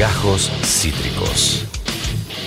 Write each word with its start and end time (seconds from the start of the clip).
Gajos 0.00 0.50
Cítricos. 0.64 1.66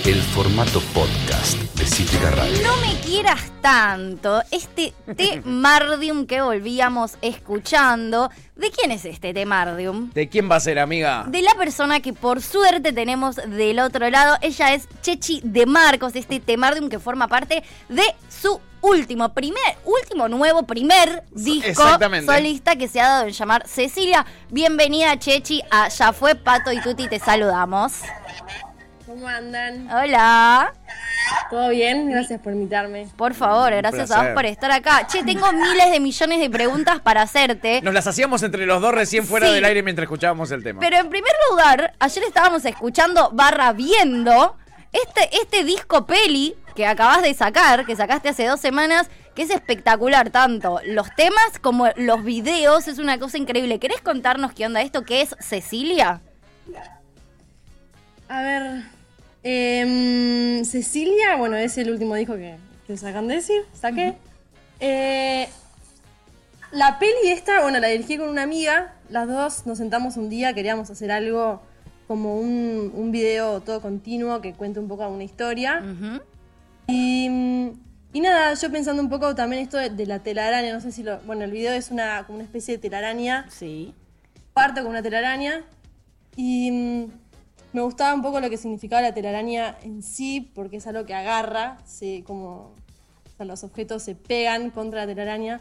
El 0.04 0.20
formato 0.20 0.80
podcast 0.92 1.56
de 1.78 1.86
Cítrica 1.86 2.32
Radio. 2.32 2.60
No 2.64 2.76
me 2.78 2.98
quieras 3.06 3.52
tanto. 3.60 4.42
Este 4.50 4.92
Temardium 5.16 6.26
que 6.26 6.42
volvíamos 6.42 7.16
escuchando. 7.22 8.28
¿De 8.56 8.72
quién 8.72 8.90
es 8.90 9.04
este 9.04 9.32
Temardium? 9.32 10.10
¿De 10.10 10.28
quién 10.28 10.50
va 10.50 10.56
a 10.56 10.60
ser, 10.60 10.80
amiga? 10.80 11.26
De 11.28 11.42
la 11.42 11.54
persona 11.54 12.00
que 12.00 12.12
por 12.12 12.42
suerte 12.42 12.92
tenemos 12.92 13.36
del 13.36 13.78
otro 13.78 14.10
lado. 14.10 14.36
Ella 14.40 14.74
es 14.74 14.88
Chechi 15.02 15.40
de 15.44 15.64
Marcos, 15.64 16.16
este 16.16 16.40
Temardium 16.40 16.88
que 16.88 16.98
forma 16.98 17.28
parte 17.28 17.62
de 17.88 18.02
su 18.28 18.60
último, 18.88 19.32
primer, 19.32 19.76
último 19.84 20.28
nuevo, 20.28 20.62
primer 20.64 21.24
disco 21.30 21.82
solista 22.26 22.76
que 22.76 22.86
se 22.86 23.00
ha 23.00 23.08
dado 23.08 23.26
en 23.26 23.32
llamar 23.32 23.66
Cecilia. 23.66 24.26
Bienvenida, 24.50 25.18
Chechi, 25.18 25.62
a 25.70 25.88
Ya 25.88 26.12
fue 26.12 26.34
Pato 26.34 26.70
y 26.70 26.80
Tuti, 26.80 27.08
te 27.08 27.18
saludamos. 27.18 28.00
¿Cómo 29.06 29.26
andan? 29.26 29.88
Hola. 29.90 30.74
¿Todo 31.50 31.70
bien? 31.70 32.10
Gracias 32.10 32.40
por 32.40 32.52
invitarme. 32.52 33.08
Por 33.16 33.32
favor, 33.32 33.72
gracias 33.74 34.10
a 34.10 34.22
vos 34.22 34.32
por 34.34 34.44
estar 34.44 34.70
acá. 34.70 35.06
Che, 35.06 35.22
tengo 35.22 35.50
miles 35.52 35.90
de 35.90 36.00
millones 36.00 36.40
de 36.40 36.50
preguntas 36.50 37.00
para 37.00 37.22
hacerte. 37.22 37.80
Nos 37.80 37.94
las 37.94 38.06
hacíamos 38.06 38.42
entre 38.42 38.66
los 38.66 38.82
dos 38.82 38.92
recién 38.92 39.24
fuera 39.26 39.46
Sí. 39.48 39.54
del 39.54 39.64
aire 39.64 39.82
mientras 39.82 40.04
escuchábamos 40.04 40.50
el 40.50 40.62
tema. 40.62 40.80
Pero 40.80 40.96
en 40.98 41.08
primer 41.08 41.32
lugar, 41.50 41.94
ayer 41.98 42.24
estábamos 42.24 42.64
escuchando 42.66 43.30
barra 43.32 43.72
viendo 43.72 44.56
este, 44.92 45.30
este 45.40 45.64
disco 45.64 46.04
peli 46.06 46.54
que 46.74 46.86
acabas 46.86 47.22
de 47.22 47.34
sacar, 47.34 47.86
que 47.86 47.96
sacaste 47.96 48.28
hace 48.28 48.46
dos 48.46 48.60
semanas, 48.60 49.08
que 49.34 49.42
es 49.42 49.50
espectacular 49.50 50.30
tanto. 50.30 50.80
Los 50.84 51.14
temas 51.14 51.58
como 51.60 51.88
los 51.96 52.24
videos, 52.24 52.88
es 52.88 52.98
una 52.98 53.18
cosa 53.18 53.38
increíble. 53.38 53.78
¿Querés 53.78 54.00
contarnos 54.00 54.52
qué 54.52 54.66
onda 54.66 54.82
esto? 54.82 55.04
¿Qué 55.04 55.22
es 55.22 55.34
Cecilia? 55.40 56.20
A 58.28 58.42
ver, 58.42 58.82
em, 59.42 60.64
Cecilia, 60.64 61.36
bueno, 61.36 61.56
es 61.56 61.76
el 61.78 61.90
último 61.90 62.14
disco 62.14 62.34
que, 62.34 62.56
que 62.86 62.96
sacan 62.96 63.28
de 63.28 63.36
decir, 63.36 63.62
saqué. 63.74 64.14
Eh, 64.80 65.48
la 66.72 66.98
peli 66.98 67.28
esta, 67.30 67.60
bueno, 67.62 67.78
la 67.78 67.88
dirigí 67.88 68.16
con 68.16 68.28
una 68.28 68.42
amiga, 68.42 68.94
las 69.08 69.28
dos 69.28 69.66
nos 69.66 69.78
sentamos 69.78 70.16
un 70.16 70.28
día, 70.28 70.54
queríamos 70.54 70.90
hacer 70.90 71.12
algo 71.12 71.62
como 72.08 72.38
un, 72.38 72.92
un 72.94 73.12
video 73.12 73.60
todo 73.60 73.80
continuo 73.80 74.40
que 74.40 74.54
cuente 74.54 74.80
un 74.80 74.88
poco 74.88 75.06
una 75.08 75.24
historia. 75.24 75.82
Ujú. 75.82 76.20
Y, 76.86 77.26
y 78.12 78.20
nada, 78.20 78.54
yo 78.54 78.70
pensando 78.70 79.02
un 79.02 79.08
poco 79.08 79.34
también 79.34 79.62
esto 79.62 79.76
de, 79.78 79.90
de 79.90 80.06
la 80.06 80.22
telaraña, 80.22 80.72
no 80.72 80.80
sé 80.80 80.92
si 80.92 81.02
lo... 81.02 81.18
Bueno, 81.20 81.44
el 81.44 81.50
video 81.50 81.72
es 81.72 81.90
una, 81.90 82.24
como 82.26 82.36
una 82.36 82.44
especie 82.44 82.74
de 82.76 82.78
telaraña 82.80 83.46
Sí. 83.50 83.94
parto 84.52 84.82
con 84.82 84.90
una 84.90 85.02
telaraña 85.02 85.64
y 86.36 86.70
mm, 86.70 87.04
me 87.72 87.80
gustaba 87.80 88.14
un 88.14 88.22
poco 88.22 88.40
lo 88.40 88.50
que 88.50 88.56
significaba 88.56 89.02
la 89.02 89.14
telaraña 89.14 89.76
en 89.82 90.02
sí, 90.02 90.50
porque 90.54 90.76
es 90.76 90.86
algo 90.86 91.06
que 91.06 91.14
agarra, 91.14 91.78
se, 91.86 92.22
como 92.24 92.72
o 93.32 93.36
sea, 93.36 93.46
los 93.46 93.64
objetos 93.64 94.02
se 94.02 94.14
pegan 94.14 94.70
contra 94.70 95.00
la 95.00 95.06
telaraña. 95.06 95.60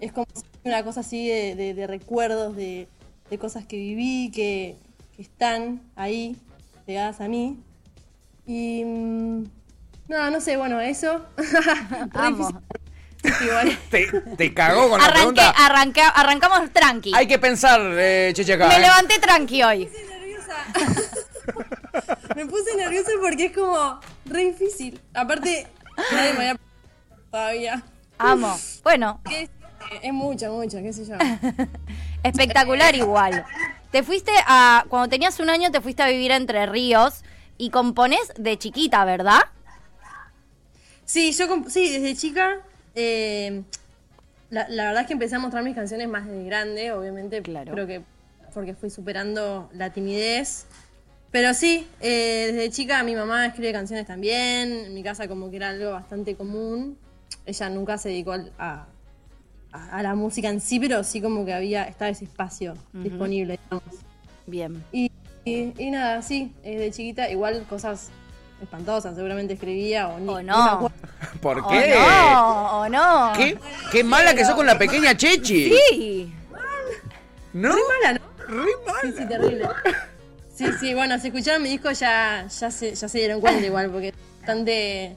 Es 0.00 0.12
como 0.12 0.26
si 0.34 0.42
fuera 0.62 0.78
una 0.78 0.84
cosa 0.84 1.00
así 1.00 1.26
de, 1.26 1.56
de- 1.56 1.74
de 1.74 1.86
recuerdos, 1.88 2.54
de, 2.54 2.86
de 3.28 3.38
cosas 3.38 3.66
que 3.66 3.76
viví, 3.76 4.30
que, 4.30 4.76
que 5.16 5.22
están 5.22 5.80
ahí, 5.96 6.36
pegadas 6.86 7.20
a 7.20 7.26
mí. 7.28 7.56
Y... 8.46 8.84
mm, 8.84 9.44
no, 10.08 10.30
no 10.30 10.40
sé, 10.40 10.56
bueno, 10.56 10.80
eso. 10.80 11.24
Igual. 13.44 13.78
¿Te, 13.90 14.06
te 14.36 14.54
cagó 14.54 14.88
con 14.90 14.98
la 15.00 15.06
Arranqué, 15.06 15.18
pregunta? 15.34 15.50
arranca- 15.56 16.08
arrancamos 16.14 16.72
tranqui. 16.72 17.12
Hay 17.14 17.26
que 17.26 17.38
pensar, 17.38 17.80
eh, 17.82 18.30
Cheche, 18.34 18.52
acá. 18.54 18.68
Me 18.68 18.76
¿eh? 18.76 18.80
levanté 18.80 19.18
tranqui 19.18 19.62
hoy. 19.62 19.86
puse 19.86 20.04
nerviosa. 20.06 20.54
me 22.36 22.46
puse 22.46 22.76
nerviosa 22.76 23.10
porque 23.20 23.46
es 23.46 23.52
como 23.52 24.00
re 24.26 24.44
difícil. 24.44 25.00
Aparte, 25.14 25.66
nadie 26.12 26.32
me 26.34 26.38
había 26.50 26.60
todavía. 27.30 27.82
Amo. 28.18 28.56
Bueno, 28.84 29.20
¿Qué 29.28 29.42
es? 29.42 29.50
Es 30.02 30.12
mucho, 30.12 30.52
mucho, 30.52 30.78
qué 30.82 30.92
sé 30.92 31.06
yo. 31.06 31.14
Espectacular 32.22 32.94
igual. 32.94 33.44
Te 33.90 34.02
fuiste 34.02 34.32
a. 34.46 34.84
Cuando 34.88 35.08
tenías 35.08 35.38
un 35.40 35.48
año, 35.50 35.70
te 35.70 35.80
fuiste 35.80 36.02
a 36.02 36.08
vivir 36.08 36.32
a 36.32 36.36
Entre 36.36 36.66
Ríos 36.66 37.22
y 37.56 37.70
componés 37.70 38.32
de 38.36 38.58
chiquita, 38.58 39.04
¿verdad? 39.04 39.40
Sí, 41.08 41.32
yo 41.32 41.46
sí, 41.68 41.88
desde 41.90 42.14
chica. 42.14 42.58
eh, 42.94 43.62
la, 44.50 44.68
la 44.68 44.84
verdad 44.88 45.00
es 45.02 45.06
que 45.06 45.14
empecé 45.14 45.36
a 45.36 45.38
mostrar 45.38 45.64
mis 45.64 45.74
canciones 45.74 46.06
más 46.06 46.26
de 46.26 46.44
grande, 46.44 46.92
obviamente. 46.92 47.40
Claro. 47.40 47.72
Creo 47.72 47.86
que 47.86 48.02
porque 48.52 48.74
fui 48.74 48.90
superando 48.90 49.70
la 49.72 49.90
timidez. 49.90 50.66
Pero 51.30 51.54
sí, 51.54 51.86
eh, 52.00 52.50
desde 52.52 52.70
chica 52.70 53.02
mi 53.04 53.14
mamá 53.14 53.46
escribe 53.46 53.72
canciones 53.72 54.06
también. 54.06 54.70
En 54.86 54.94
mi 54.94 55.02
casa, 55.02 55.26
como 55.28 55.50
que 55.50 55.56
era 55.56 55.70
algo 55.70 55.92
bastante 55.92 56.34
común. 56.34 56.98
Ella 57.46 57.70
nunca 57.70 57.96
se 57.96 58.10
dedicó 58.10 58.32
a, 58.32 58.86
a- 59.72 59.88
a 59.98 60.02
la 60.02 60.14
música 60.14 60.50
en 60.50 60.60
sí, 60.60 60.78
pero 60.78 61.02
sí 61.04 61.22
como 61.22 61.46
que 61.46 61.54
había, 61.54 61.84
estaba 61.84 62.10
ese 62.10 62.24
espacio 62.26 62.74
disponible, 62.92 63.58
digamos. 63.64 63.94
Bien. 64.46 64.84
Y, 64.92 65.10
y- 65.46 65.72
y 65.78 65.90
nada, 65.90 66.20
sí, 66.20 66.52
eh, 66.64 66.78
de 66.78 66.90
chiquita, 66.90 67.30
igual 67.30 67.64
cosas 67.68 68.10
espantosas, 68.62 69.14
seguramente 69.14 69.54
escribía 69.54 70.08
o 70.08 70.18
ni, 70.18 70.28
O 70.28 70.38
ni 70.38 70.44
me 70.44 70.52
no. 70.52 70.92
¿Por 71.40 71.58
¿O 71.60 71.68
qué? 71.68 71.94
no? 71.94 72.80
¿O 72.80 72.88
no? 72.88 73.32
¿Qué, 73.36 73.58
qué 73.92 74.04
mala 74.04 74.34
que 74.34 74.44
sos 74.44 74.54
con 74.54 74.66
la 74.66 74.78
pequeña 74.78 75.16
Chechi. 75.16 75.72
Sí. 75.90 76.34
¿No? 77.52 77.68
Re 77.70 77.80
mala, 78.02 78.18
¿no? 78.18 78.62
Re 78.62 78.70
Sí, 79.02 79.14
sí, 79.18 79.26
terrible. 79.28 79.68
Sí, 80.54 80.66
sí, 80.80 80.94
bueno, 80.94 81.18
si 81.18 81.28
escucharon 81.28 81.62
mi 81.62 81.68
disco 81.68 81.90
ya, 81.92 82.46
ya, 82.48 82.70
se, 82.70 82.94
ya 82.94 83.08
se 83.08 83.18
dieron 83.18 83.40
cuenta 83.40 83.64
igual, 83.64 83.90
porque 83.90 84.08
es 84.08 84.14
bastante, 84.40 85.16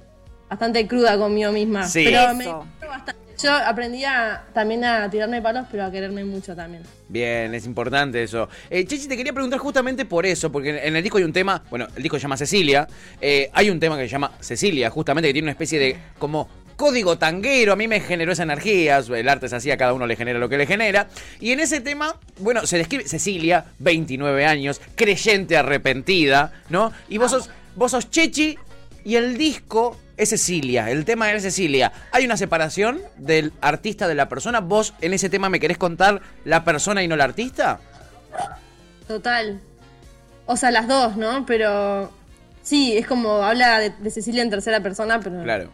bastante 0.49 0.87
cruda 0.87 1.17
conmigo 1.17 1.51
misma. 1.51 1.87
Sí. 1.87 2.03
Pero 2.05 2.35
me 2.35 2.43
Eso. 2.43 2.57
gustó 2.59 2.87
bastante. 2.87 3.20
Yo 3.41 3.53
aprendí 3.53 4.03
a- 4.05 4.43
también 4.53 4.83
a 4.83 5.09
tirarme 5.09 5.41
palos, 5.41 5.65
pero 5.71 5.85
a 5.85 5.91
quererme 5.91 6.23
mucho 6.23 6.55
también. 6.55 6.83
Bien, 7.09 7.53
es 7.55 7.65
importante 7.65 8.21
eso. 8.23 8.47
Eh, 8.69 8.85
Chechi, 8.85 9.07
te 9.07 9.17
quería 9.17 9.33
preguntar 9.33 9.59
justamente 9.59 10.05
por 10.05 10.25
eso, 10.25 10.51
porque 10.51 10.85
en 10.85 10.95
el 10.95 11.01
disco 11.01 11.17
hay 11.17 11.23
un 11.23 11.33
tema, 11.33 11.63
bueno, 11.69 11.87
el 11.95 12.03
disco 12.03 12.17
se 12.17 12.23
llama 12.23 12.37
Cecilia, 12.37 12.87
eh, 13.19 13.49
hay 13.53 13.69
un 13.69 13.79
tema 13.79 13.97
que 13.97 14.03
se 14.03 14.09
llama 14.09 14.31
Cecilia, 14.39 14.89
justamente 14.89 15.29
que 15.29 15.33
tiene 15.33 15.45
una 15.45 15.51
especie 15.53 15.79
de 15.79 15.97
como 16.19 16.47
código 16.75 17.17
tanguero, 17.17 17.73
a 17.73 17.75
mí 17.75 17.87
me 17.87 17.99
generó 17.99 18.31
esa 18.31 18.43
energía, 18.43 18.97
el 18.97 19.29
arte 19.29 19.45
es 19.45 19.53
así, 19.53 19.69
a 19.71 19.77
cada 19.77 19.93
uno 19.93 20.07
le 20.07 20.15
genera 20.15 20.39
lo 20.39 20.49
que 20.49 20.57
le 20.57 20.65
genera, 20.65 21.07
y 21.39 21.51
en 21.51 21.59
ese 21.59 21.79
tema, 21.79 22.15
bueno, 22.39 22.65
se 22.65 22.77
describe 22.77 23.07
Cecilia, 23.07 23.65
29 23.79 24.45
años, 24.45 24.81
creyente 24.95 25.57
arrepentida, 25.57 26.51
¿no? 26.69 26.91
Y 27.09 27.17
vos 27.17 27.31
sos, 27.31 27.49
vos 27.75 27.91
sos 27.91 28.09
Chechi 28.09 28.57
y 29.05 29.15
el 29.15 29.37
disco 29.37 29.97
es 30.21 30.29
Cecilia, 30.29 30.89
el 30.91 31.03
tema 31.03 31.31
es 31.31 31.41
Cecilia. 31.41 31.91
¿Hay 32.11 32.25
una 32.25 32.37
separación 32.37 32.99
del 33.17 33.51
artista 33.59 34.07
de 34.07 34.13
la 34.15 34.29
persona? 34.29 34.59
¿Vos 34.59 34.93
en 35.01 35.13
ese 35.13 35.29
tema 35.29 35.49
me 35.49 35.59
querés 35.59 35.77
contar 35.79 36.21
la 36.45 36.63
persona 36.63 37.01
y 37.01 37.07
no 37.07 37.15
el 37.15 37.21
artista? 37.21 37.79
Total. 39.07 39.59
O 40.45 40.55
sea, 40.57 40.69
las 40.71 40.87
dos, 40.87 41.17
¿no? 41.17 41.45
Pero 41.45 42.11
sí, 42.61 42.95
es 42.97 43.07
como 43.07 43.43
habla 43.43 43.79
de, 43.79 43.89
de 43.89 44.11
Cecilia 44.11 44.43
en 44.43 44.49
tercera 44.49 44.79
persona, 44.81 45.19
pero 45.19 45.43
Claro. 45.43 45.69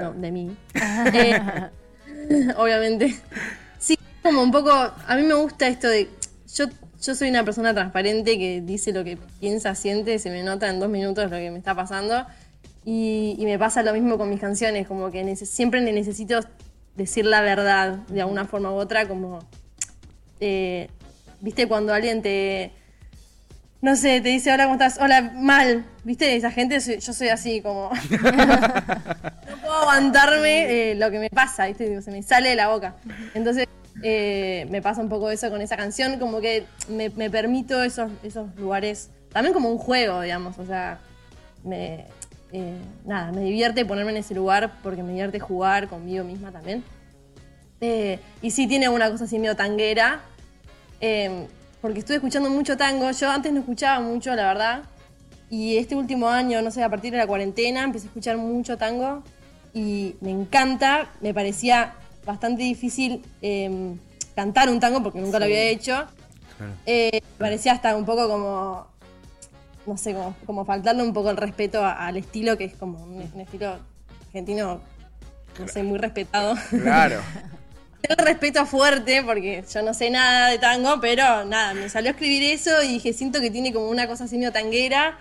no, 0.00 0.12
de 0.12 0.30
mí. 0.32 0.56
Eh, 1.12 1.40
obviamente. 2.56 3.14
Sí, 3.78 3.98
como 4.22 4.42
un 4.42 4.50
poco, 4.50 4.70
a 4.72 5.16
mí 5.16 5.22
me 5.24 5.34
gusta 5.34 5.68
esto 5.68 5.88
de, 5.88 6.08
yo, 6.54 6.64
yo 7.02 7.14
soy 7.14 7.28
una 7.28 7.44
persona 7.44 7.74
transparente 7.74 8.38
que 8.38 8.62
dice 8.62 8.92
lo 8.92 9.04
que 9.04 9.18
piensa, 9.40 9.74
siente, 9.74 10.18
se 10.18 10.30
me 10.30 10.42
nota 10.42 10.70
en 10.70 10.80
dos 10.80 10.88
minutos 10.88 11.30
lo 11.30 11.36
que 11.36 11.50
me 11.50 11.58
está 11.58 11.74
pasando. 11.74 12.26
Y, 12.84 13.36
y 13.38 13.44
me 13.46 13.58
pasa 13.58 13.82
lo 13.82 13.92
mismo 13.94 14.18
con 14.18 14.28
mis 14.28 14.40
canciones, 14.40 14.86
como 14.86 15.10
que 15.10 15.36
siempre 15.36 15.80
ne- 15.80 15.92
necesito 15.92 16.40
decir 16.96 17.24
la 17.24 17.40
verdad 17.40 17.94
de 18.08 18.20
alguna 18.20 18.44
forma 18.44 18.70
u 18.70 18.74
otra, 18.74 19.08
como, 19.08 19.38
eh, 20.40 20.88
viste, 21.40 21.66
cuando 21.66 21.94
alguien 21.94 22.20
te, 22.20 22.72
no 23.80 23.96
sé, 23.96 24.20
te 24.20 24.28
dice, 24.28 24.52
hola, 24.52 24.64
¿cómo 24.64 24.74
estás? 24.74 24.98
Hola, 25.00 25.32
mal, 25.34 25.84
viste, 26.04 26.36
esa 26.36 26.50
gente, 26.50 26.78
soy- 26.80 26.98
yo 27.00 27.12
soy 27.14 27.28
así, 27.28 27.62
como... 27.62 27.90
no 28.10 29.56
puedo 29.62 29.72
aguantarme 29.80 30.90
eh, 30.90 30.94
lo 30.94 31.10
que 31.10 31.18
me 31.18 31.30
pasa, 31.30 31.66
¿viste? 31.66 32.00
Se 32.02 32.10
me 32.10 32.22
sale 32.22 32.50
de 32.50 32.56
la 32.56 32.68
boca. 32.68 32.96
Entonces, 33.34 33.66
eh, 34.02 34.66
me 34.70 34.82
pasa 34.82 35.00
un 35.00 35.08
poco 35.08 35.30
eso 35.30 35.48
con 35.50 35.62
esa 35.62 35.76
canción, 35.76 36.18
como 36.18 36.40
que 36.40 36.64
me, 36.88 37.08
me 37.10 37.30
permito 37.30 37.82
esos, 37.82 38.10
esos 38.22 38.54
lugares, 38.56 39.08
también 39.32 39.54
como 39.54 39.70
un 39.70 39.78
juego, 39.78 40.20
digamos, 40.20 40.58
o 40.58 40.66
sea, 40.66 40.98
me, 41.64 42.04
eh, 42.56 42.78
nada, 43.04 43.32
me 43.32 43.40
divierte 43.40 43.84
ponerme 43.84 44.12
en 44.12 44.18
ese 44.18 44.32
lugar 44.32 44.74
porque 44.80 45.02
me 45.02 45.08
divierte 45.08 45.40
jugar 45.40 45.88
conmigo 45.88 46.22
misma 46.22 46.52
también. 46.52 46.84
Eh, 47.80 48.20
y 48.42 48.52
sí 48.52 48.68
tiene 48.68 48.88
una 48.88 49.10
cosa 49.10 49.24
así 49.24 49.40
medio 49.40 49.56
tanguera, 49.56 50.20
eh, 51.00 51.48
porque 51.82 51.98
estuve 51.98 52.18
escuchando 52.18 52.50
mucho 52.50 52.76
tango, 52.76 53.10
yo 53.10 53.28
antes 53.28 53.52
no 53.52 53.58
escuchaba 53.58 53.98
mucho, 53.98 54.32
la 54.36 54.46
verdad, 54.46 54.82
y 55.50 55.78
este 55.78 55.96
último 55.96 56.28
año, 56.28 56.62
no 56.62 56.70
sé, 56.70 56.84
a 56.84 56.88
partir 56.88 57.10
de 57.10 57.18
la 57.18 57.26
cuarentena, 57.26 57.82
empecé 57.82 58.06
a 58.06 58.10
escuchar 58.10 58.36
mucho 58.36 58.78
tango 58.78 59.24
y 59.74 60.14
me 60.20 60.30
encanta. 60.30 61.08
Me 61.20 61.34
parecía 61.34 61.94
bastante 62.24 62.62
difícil 62.62 63.20
cantar 64.36 64.70
un 64.70 64.78
tango 64.78 65.02
porque 65.02 65.20
nunca 65.20 65.40
lo 65.40 65.46
había 65.46 65.62
hecho. 65.64 66.06
Me 66.86 67.20
parecía 67.36 67.72
hasta 67.72 67.96
un 67.96 68.04
poco 68.04 68.28
como. 68.28 68.86
No 69.86 69.96
sé, 69.96 70.14
como, 70.14 70.34
como 70.46 70.64
faltarle 70.64 71.02
un 71.02 71.12
poco 71.12 71.30
el 71.30 71.36
respeto 71.36 71.84
a- 71.84 72.06
al 72.06 72.16
estilo, 72.16 72.56
que 72.56 72.64
es 72.64 72.74
como 72.74 73.02
un, 73.02 73.30
un 73.34 73.40
estilo 73.40 73.76
argentino, 74.26 74.80
no 75.58 75.68
sé, 75.68 75.82
muy 75.82 75.98
respetado. 75.98 76.54
Claro. 76.70 77.20
El 78.06 78.16
respeto 78.18 78.66
fuerte, 78.66 79.22
porque 79.24 79.64
yo 79.72 79.80
no 79.80 79.94
sé 79.94 80.10
nada 80.10 80.50
de 80.50 80.58
tango, 80.58 81.00
pero 81.00 81.46
nada, 81.46 81.72
me 81.72 81.88
salió 81.88 82.10
a 82.10 82.12
escribir 82.12 82.42
eso 82.52 82.82
y 82.82 82.88
dije, 82.88 83.14
siento 83.14 83.40
que 83.40 83.50
tiene 83.50 83.72
como 83.72 83.88
una 83.88 84.06
cosa 84.06 84.24
así 84.24 84.36
medio 84.36 84.52
tanguera, 84.52 85.16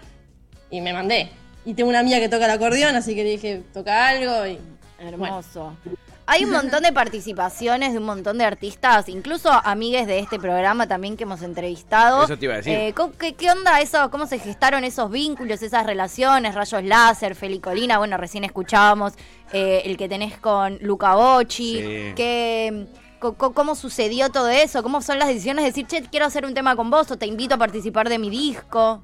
y 0.69 0.81
me 0.81 0.91
mandé. 0.91 1.29
Y 1.63 1.75
tengo 1.75 1.89
una 1.89 1.99
amiga 1.99 2.19
que 2.19 2.27
toca 2.27 2.43
el 2.43 2.51
acordeón, 2.51 2.93
así 2.97 3.15
que 3.15 3.23
le 3.23 3.29
dije, 3.29 3.63
toca 3.73 4.09
algo 4.09 4.45
y... 4.47 4.59
Hermoso. 4.99 5.77
Hay 6.25 6.45
un 6.45 6.51
montón 6.51 6.83
de 6.83 6.93
participaciones 6.93 7.91
de 7.91 7.99
un 7.99 8.05
montón 8.05 8.37
de 8.37 8.45
artistas, 8.45 9.09
incluso 9.09 9.51
amigues 9.51 10.07
de 10.07 10.19
este 10.19 10.39
programa 10.39 10.87
también 10.87 11.17
que 11.17 11.23
hemos 11.23 11.41
entrevistado. 11.41 12.23
Eso 12.23 12.37
te 12.37 12.45
iba 12.45 12.53
a 12.53 12.57
decir. 12.57 12.73
Eh, 12.73 12.93
¿cómo- 12.95 13.13
qué, 13.17 13.33
qué 13.33 13.51
onda 13.51 13.81
eso? 13.81 14.09
¿Cómo 14.09 14.25
se 14.25 14.39
gestaron 14.39 14.83
esos 14.85 15.11
vínculos, 15.11 15.61
esas 15.61 15.85
relaciones? 15.85 16.55
Rayos 16.55 16.83
láser, 16.83 17.35
Felicolina, 17.35 17.97
bueno, 17.97 18.15
recién 18.17 18.45
escuchábamos 18.45 19.13
eh, 19.51 19.81
el 19.85 19.97
que 19.97 20.07
tenés 20.07 20.37
con 20.37 20.77
Luca 20.81 21.15
Bocci. 21.15 21.75
Sí. 21.81 22.13
que, 22.15 22.87
¿Cómo 23.19 23.75
sucedió 23.75 24.29
todo 24.29 24.49
eso? 24.49 24.83
¿Cómo 24.83 25.01
son 25.01 25.17
las 25.19 25.27
decisiones 25.29 25.63
de 25.63 25.69
decir, 25.71 25.87
che, 25.87 26.03
quiero 26.09 26.25
hacer 26.25 26.45
un 26.45 26.53
tema 26.53 26.75
con 26.75 26.89
vos 26.89 27.09
o 27.11 27.17
te 27.17 27.25
invito 27.25 27.55
a 27.55 27.57
participar 27.57 28.09
de 28.09 28.19
mi 28.19 28.29
disco? 28.29 29.03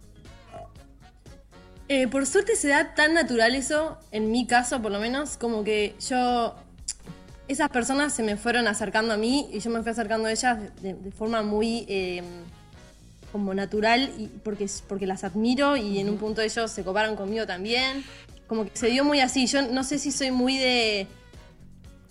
Eh, 1.88 2.07
por 2.07 2.25
suerte 2.25 2.56
se 2.56 2.68
da 2.68 2.94
tan 2.95 3.13
natural 3.13 3.56
eso, 3.56 3.98
en 4.12 4.30
mi 4.31 4.45
caso 4.45 4.81
por 4.81 4.92
lo 4.92 5.00
menos, 5.00 5.38
como 5.38 5.63
que 5.63 5.95
yo... 6.07 6.56
Esas 7.50 7.69
personas 7.69 8.13
se 8.13 8.22
me 8.22 8.38
fueron 8.38 8.68
acercando 8.68 9.12
a 9.12 9.18
mí 9.18 9.50
y 9.51 9.60
yo 9.60 9.72
me 9.72 9.81
fui 9.81 9.92
acercando 9.92 10.28
a 10.28 10.31
ellas 10.31 10.60
de, 10.84 10.94
de 10.94 11.12
forma 11.12 11.42
muy 11.42 11.84
eh, 11.90 12.22
como 13.31 13.56
natural 13.56 14.12
y 14.19 14.28
porque, 14.28 14.68
porque 14.88 15.07
las 15.07 15.24
admiro 15.24 15.75
y 15.75 15.98
en 15.98 16.10
un 16.10 16.18
punto 16.18 16.44
ellos 16.44 16.69
se 16.69 16.84
coparon 16.84 17.16
conmigo 17.16 17.48
también. 17.48 18.06
Como 18.46 18.66
que 18.66 18.72
se 18.75 18.88
dio 18.88 19.04
muy 19.04 19.19
así. 19.19 19.48
Yo 19.48 19.63
no 19.63 19.84
sé 19.84 19.98
si 19.98 20.12
soy 20.12 20.30
muy 20.30 20.60
de... 20.60 21.07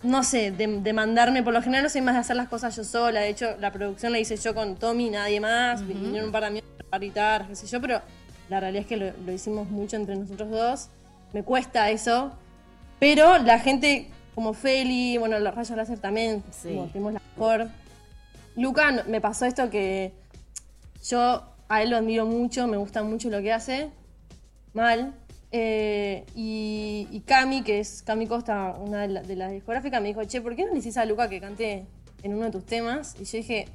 No 0.03 0.25
sé, 0.25 0.51
de, 0.51 0.81
de 0.81 0.93
mandarme, 0.93 1.45
por 1.45 1.53
lo 1.53 1.63
general 1.63 1.85
no 1.85 1.91
soy 1.91 2.01
más 2.01 2.15
de 2.15 2.21
hacer 2.21 2.35
las 2.35 2.49
cosas 2.49 2.75
yo 2.75 2.83
sola. 2.83 3.21
De 3.21 3.29
hecho, 3.29 3.57
la 3.61 3.73
producción 3.73 4.11
la 4.11 4.19
hice 4.19 4.37
yo 4.37 4.57
con 4.57 4.77
Tommy, 4.77 5.09
nadie 5.09 5.41
más. 5.41 5.87
Vinieron 5.87 6.27
un 6.27 6.33
par 6.33 6.43
de 6.43 6.49
amigos 6.49 6.69
a 6.91 6.99
gritar, 6.99 7.47
qué 7.47 7.55
sé 7.55 7.69
yo, 7.69 7.81
pero 7.81 8.03
la 8.49 8.59
realidad 8.59 8.83
es 8.83 8.89
que 8.89 8.97
lo, 8.97 9.13
lo 9.25 9.33
hicimos 9.33 9.69
mucho 9.71 9.95
entre 9.95 10.17
nosotros 10.17 10.51
dos. 10.51 10.89
Me 11.33 11.45
cuesta 11.45 11.91
eso. 11.91 12.33
Pero 12.99 13.39
la 13.39 13.61
gente 13.61 14.11
como 14.39 14.55
Feli, 14.55 15.19
bueno, 15.19 15.37
los 15.41 15.53
rayos 15.53 15.77
láser 15.77 15.99
también, 15.99 16.45
Sí. 16.53 16.69
como 16.69 16.87
tenemos 16.87 17.13
la 17.15 17.21
mejor. 17.35 17.69
Luca, 18.55 19.03
me 19.09 19.21
pasó 19.21 19.47
esto 19.47 19.69
que 19.69 20.13
yo 21.05 21.43
a 21.69 21.83
él 21.83 21.91
lo 21.91 21.97
admiro 21.97 22.25
mucho, 22.25 22.69
me 22.69 22.77
gusta 22.77 23.03
mucho 23.03 23.31
lo 23.31 23.43
que 23.43 23.53
hace. 23.53 23.91
Mal. 24.75 25.13
Eh, 25.51 26.25
y, 26.37 27.09
y 27.11 27.21
Cami, 27.27 27.63
que 27.63 27.81
es 27.81 28.05
Cami 28.05 28.29
Costa, 28.29 28.77
una 28.79 29.01
de, 29.03 29.09
la- 29.09 29.23
de 29.23 29.35
las 29.35 29.51
discográficas, 29.51 30.01
me 30.01 30.07
dijo, 30.07 30.23
che, 30.23 30.41
¿por 30.41 30.55
qué 30.55 30.63
no 30.63 30.69
le 30.71 30.77
decís 30.77 30.97
a 30.99 31.05
Luca 31.05 31.29
que 31.29 31.41
cante 31.41 31.85
en 32.23 32.35
uno 32.35 32.45
de 32.45 32.53
tus 32.53 32.65
temas? 32.65 33.17
Y 33.21 33.25
yo 33.25 33.39
dije, 33.39 33.67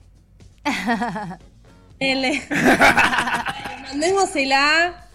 L. 1.99 2.41
Mandémosela. 3.89 5.07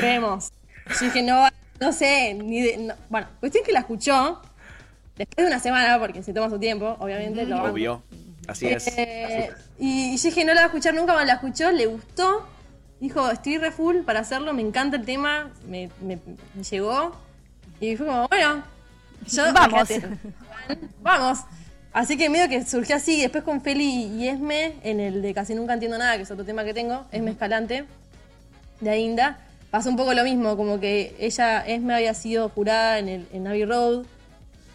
Vemos. 0.00 0.52
Yo 1.00 1.06
dije, 1.06 1.22
no, 1.24 1.48
no 1.80 1.92
sé, 1.92 2.34
ni 2.34 2.60
de. 2.62 2.76
no. 2.78 2.94
Bueno, 3.08 3.26
cuestión 3.40 3.64
que 3.64 3.72
la 3.72 3.80
escuchó. 3.80 4.40
Después 5.16 5.44
de 5.46 5.52
una 5.52 5.60
semana, 5.60 5.98
porque 6.00 6.22
se 6.22 6.32
toma 6.32 6.50
su 6.50 6.58
tiempo, 6.58 6.96
obviamente. 6.98 7.46
lo 7.46 7.56
banco. 7.56 7.70
Obvio. 7.72 8.02
Así 8.48 8.66
es. 8.68 8.88
Eh, 8.98 9.50
y, 9.78 10.14
y 10.14 10.16
yo 10.16 10.22
dije, 10.28 10.44
no 10.44 10.52
la 10.54 10.60
va 10.62 10.64
a 10.64 10.66
escuchar 10.66 10.92
nunca, 10.94 11.14
más 11.14 11.26
la 11.26 11.34
escuchó, 11.34 11.70
le 11.70 11.86
gustó. 11.86 12.46
Dijo, 13.00 13.30
estoy 13.30 13.58
re 13.58 13.70
full 13.70 13.98
para 13.98 14.20
hacerlo, 14.20 14.52
me 14.54 14.62
encanta 14.62 14.96
el 14.96 15.04
tema, 15.04 15.50
me, 15.68 15.88
me- 16.00 16.18
me 16.54 16.62
llegó. 16.62 17.14
Y 17.80 17.96
fue 17.96 18.06
como, 18.06 18.28
bueno, 18.28 18.62
yo, 19.26 19.52
Vamos. 19.52 19.88
fíjate, 19.88 20.08
vamos. 21.02 21.40
Así 21.92 22.16
que 22.16 22.28
medio 22.28 22.48
que 22.48 22.64
surgió 22.64 22.96
así. 22.96 23.20
Después 23.20 23.44
con 23.44 23.60
Feli 23.60 23.84
y 24.06 24.28
Esme, 24.28 24.74
en 24.82 25.00
el 25.00 25.22
de 25.22 25.32
Casi 25.32 25.54
Nunca 25.54 25.74
Entiendo 25.74 25.96
Nada, 25.98 26.16
que 26.16 26.22
es 26.22 26.30
otro 26.30 26.44
tema 26.44 26.64
que 26.64 26.74
tengo, 26.74 27.04
Esme 27.12 27.30
Escalante, 27.32 27.84
de 28.80 28.90
Ainda, 28.90 29.38
pasó 29.74 29.90
un 29.90 29.96
poco 29.96 30.14
lo 30.14 30.22
mismo, 30.22 30.56
como 30.56 30.78
que 30.78 31.16
ella, 31.18 31.58
Esme 31.66 31.96
había 31.96 32.14
sido 32.14 32.48
jurada 32.48 33.00
en, 33.00 33.08
el, 33.08 33.26
en 33.32 33.44
Abbey 33.48 33.64
Road, 33.64 34.04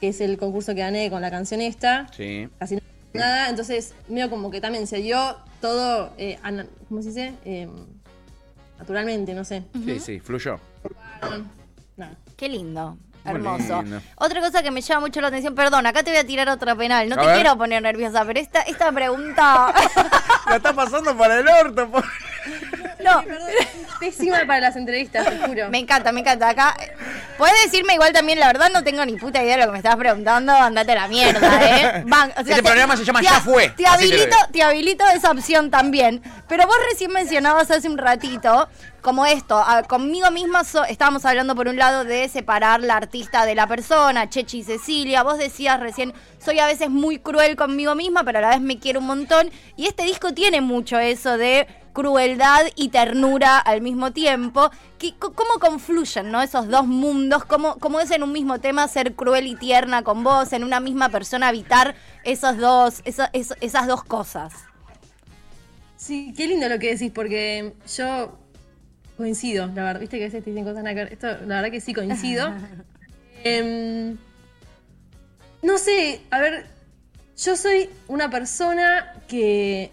que 0.02 0.10
es 0.10 0.20
el 0.20 0.38
concurso 0.38 0.76
que 0.76 0.82
gané 0.82 1.10
con 1.10 1.22
la 1.22 1.32
canción 1.32 1.62
esta 1.62 2.08
Sí. 2.12 2.50
casi 2.60 2.76
no- 2.76 2.82
nada. 3.14 3.48
Entonces, 3.48 3.94
medio 4.10 4.30
como 4.30 4.52
que 4.52 4.60
también 4.60 4.88
se 4.88 4.98
dio 4.98 5.38
todo, 5.62 6.12
eh, 6.18 6.38
¿cómo 6.90 7.02
se 7.02 7.08
dice? 7.08 7.34
Eh, 7.46 7.70
naturalmente, 8.78 9.34
no 9.34 9.46
sé. 9.46 9.64
Sí, 9.86 10.02
sí, 10.02 10.20
fluyó. 10.20 10.60
Qué 12.36 12.50
lindo. 12.50 12.98
Hermoso. 13.24 13.82
lindo. 13.82 14.02
Otra 14.18 14.42
cosa 14.42 14.62
que 14.64 14.72
me 14.72 14.82
llama 14.82 15.02
mucho 15.08 15.22
la 15.22 15.28
atención, 15.30 15.56
perdón, 15.56 15.86
acá 15.86 16.04
te 16.04 16.12
voy 16.12 16.20
a 16.20 16.26
tirar 16.28 16.50
otra 16.50 16.76
penal. 16.76 17.08
No 17.08 17.16
A 17.16 17.20
te 17.22 17.26
ver. 17.28 17.36
quiero 17.36 17.58
poner 17.58 17.82
nerviosa, 17.82 18.26
pero 18.26 18.40
esta, 18.42 18.64
esta 18.64 18.92
pregunta. 18.92 19.74
La 20.50 20.58
está 20.58 20.74
pasando 20.74 21.16
para 21.18 21.40
el 21.40 21.48
orto. 21.48 21.90
po- 21.90 22.02
no, 23.04 23.24
Pésima 24.00 24.40
para 24.48 24.60
las 24.62 24.76
entrevistas, 24.76 25.26
te 25.28 25.38
juro. 25.48 25.70
me 25.70 25.80
encanta, 25.80 26.12
me 26.12 26.22
encanta. 26.22 26.50
Acá. 26.50 26.76
Puedes 27.38 27.56
decirme 27.66 27.94
igual 27.94 28.12
también, 28.14 28.40
la 28.40 28.48
verdad 28.48 28.70
no 28.74 28.84
tengo 28.84 29.06
ni 29.06 29.16
puta 29.18 29.42
idea 29.44 29.56
de 29.56 29.62
lo 29.62 29.68
que 29.68 29.72
me 29.74 29.78
estás 29.80 29.96
preguntando, 29.96 30.54
andate 30.54 30.92
a 30.92 30.96
la 30.96 31.08
mierda, 31.08 31.50
¿eh? 32.00 32.04
Van- 32.06 32.32
o 32.38 32.42
Este 32.42 32.62
programa 32.64 32.96
se 32.98 33.06
llama 33.06 33.20
te- 33.20 33.26
Ya 33.26 33.40
Fue, 33.42 33.70
Te 33.70 33.86
habilito, 33.86 34.36
te 34.52 34.62
habilito 34.64 35.06
esa 35.16 35.32
opción 35.32 35.70
también. 35.72 36.22
Pero 36.48 36.66
vos 36.66 36.76
recién 36.92 37.12
mencionabas 37.12 37.72
hace 37.72 37.88
un 37.88 37.98
ratito, 37.98 38.68
como 39.02 39.26
esto, 39.26 39.58
a- 39.58 39.84
conmigo 39.84 40.30
misma 40.32 40.64
so- 40.66 40.84
estábamos 40.86 41.24
hablando 41.26 41.56
por 41.56 41.68
un 41.68 41.78
lado 41.78 42.04
de 42.04 42.28
separar 42.30 42.82
la 42.82 42.96
artista 42.98 43.46
de 43.46 43.56
la 43.56 43.68
persona, 43.68 44.30
Chechi 44.30 44.60
y 44.60 44.64
Cecilia. 44.64 45.24
Vos 45.24 45.38
decías 45.38 45.80
recién, 45.80 46.14
soy 46.44 46.60
a 46.60 46.66
veces 46.68 46.90
muy 46.90 47.20
cruel 47.20 47.56
conmigo 47.56 47.96
misma, 47.96 48.24
pero 48.24 48.40
a 48.40 48.42
la 48.42 48.50
vez 48.50 48.62
me 48.62 48.80
quiero 48.80 49.00
un 49.00 49.08
montón. 49.08 49.50
Y 49.78 49.88
este 49.88 50.04
disco 50.04 50.34
tiene 50.34 50.60
mucho 50.62 51.00
eso 51.00 51.38
de 51.38 51.68
crueldad 52.00 52.62
y 52.76 52.88
ternura 52.90 53.58
al 53.60 53.82
mismo 53.82 54.12
tiempo. 54.12 54.72
¿Qué- 54.98 55.16
co- 55.20 55.34
¿Cómo 55.34 55.60
confluyen 55.60 56.32
¿no? 56.32 56.42
esos 56.42 56.70
dos 56.70 56.88
mundos? 56.88 57.44
¿Cómo, 57.44 57.78
¿Cómo 57.78 58.00
es 58.00 58.10
en 58.12 58.24
un 58.24 58.32
mismo 58.32 58.60
tema 58.60 58.88
ser 58.88 59.16
cruel 59.16 59.48
y 59.48 59.56
tierna 59.56 60.02
con 60.04 60.24
vos, 60.24 60.54
en 60.54 60.64
una 60.64 60.80
misma 60.80 61.10
persona 61.10 61.50
habitar 61.50 61.96
esos 62.24 62.58
dos, 62.58 63.02
esas 63.04 63.88
dos 63.88 64.04
cosas? 64.06 64.54
Sí, 65.98 66.34
qué 66.38 66.48
lindo 66.48 66.70
lo 66.70 66.80
que 66.80 66.94
decís, 66.94 67.12
porque 67.14 67.74
yo 67.98 68.38
coincido, 69.18 69.68
la 69.68 69.84
verdad. 69.84 70.00
Viste 70.00 70.18
que 70.18 70.24
a 70.24 70.28
veces 70.28 70.42
te 70.44 70.52
dicen 70.52 70.64
cosas 70.64 70.82
nada. 70.84 71.02
Esto, 71.04 71.28
la 71.28 71.56
verdad 71.58 71.72
que 71.72 71.82
sí 71.82 71.94
coincido. 71.94 72.54
Em, 73.44 74.18
no 75.62 75.78
sé, 75.78 76.22
a 76.32 76.40
ver, 76.40 76.66
yo 77.38 77.56
soy 77.56 77.90
una 78.10 78.30
persona 78.30 79.14
que 79.30 79.92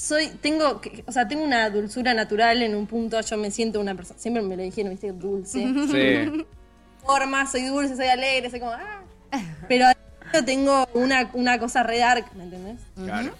soy, 0.00 0.28
tengo, 0.40 0.80
o 1.06 1.12
sea, 1.12 1.28
tengo 1.28 1.44
una 1.44 1.68
dulzura 1.68 2.14
natural 2.14 2.62
en 2.62 2.74
un 2.74 2.86
punto, 2.86 3.20
yo 3.20 3.36
me 3.36 3.50
siento 3.50 3.80
una 3.80 3.94
persona, 3.94 4.18
siempre 4.18 4.42
me 4.42 4.56
lo 4.56 4.62
dijeron, 4.62 4.92
viste, 4.92 5.12
dulce. 5.12 5.58
Sí. 5.90 6.46
forma, 7.06 7.46
soy 7.46 7.64
dulce, 7.64 7.96
soy 7.96 8.06
alegre, 8.06 8.50
soy 8.50 8.60
como, 8.60 8.72
ah. 8.72 9.02
Pero 9.68 9.86
tengo 10.46 10.88
una, 10.94 11.30
una 11.34 11.58
cosa 11.58 11.82
re 11.82 11.98
dark, 11.98 12.24
¿me 12.34 12.44
entendés? 12.44 12.80
Claro. 12.94 13.32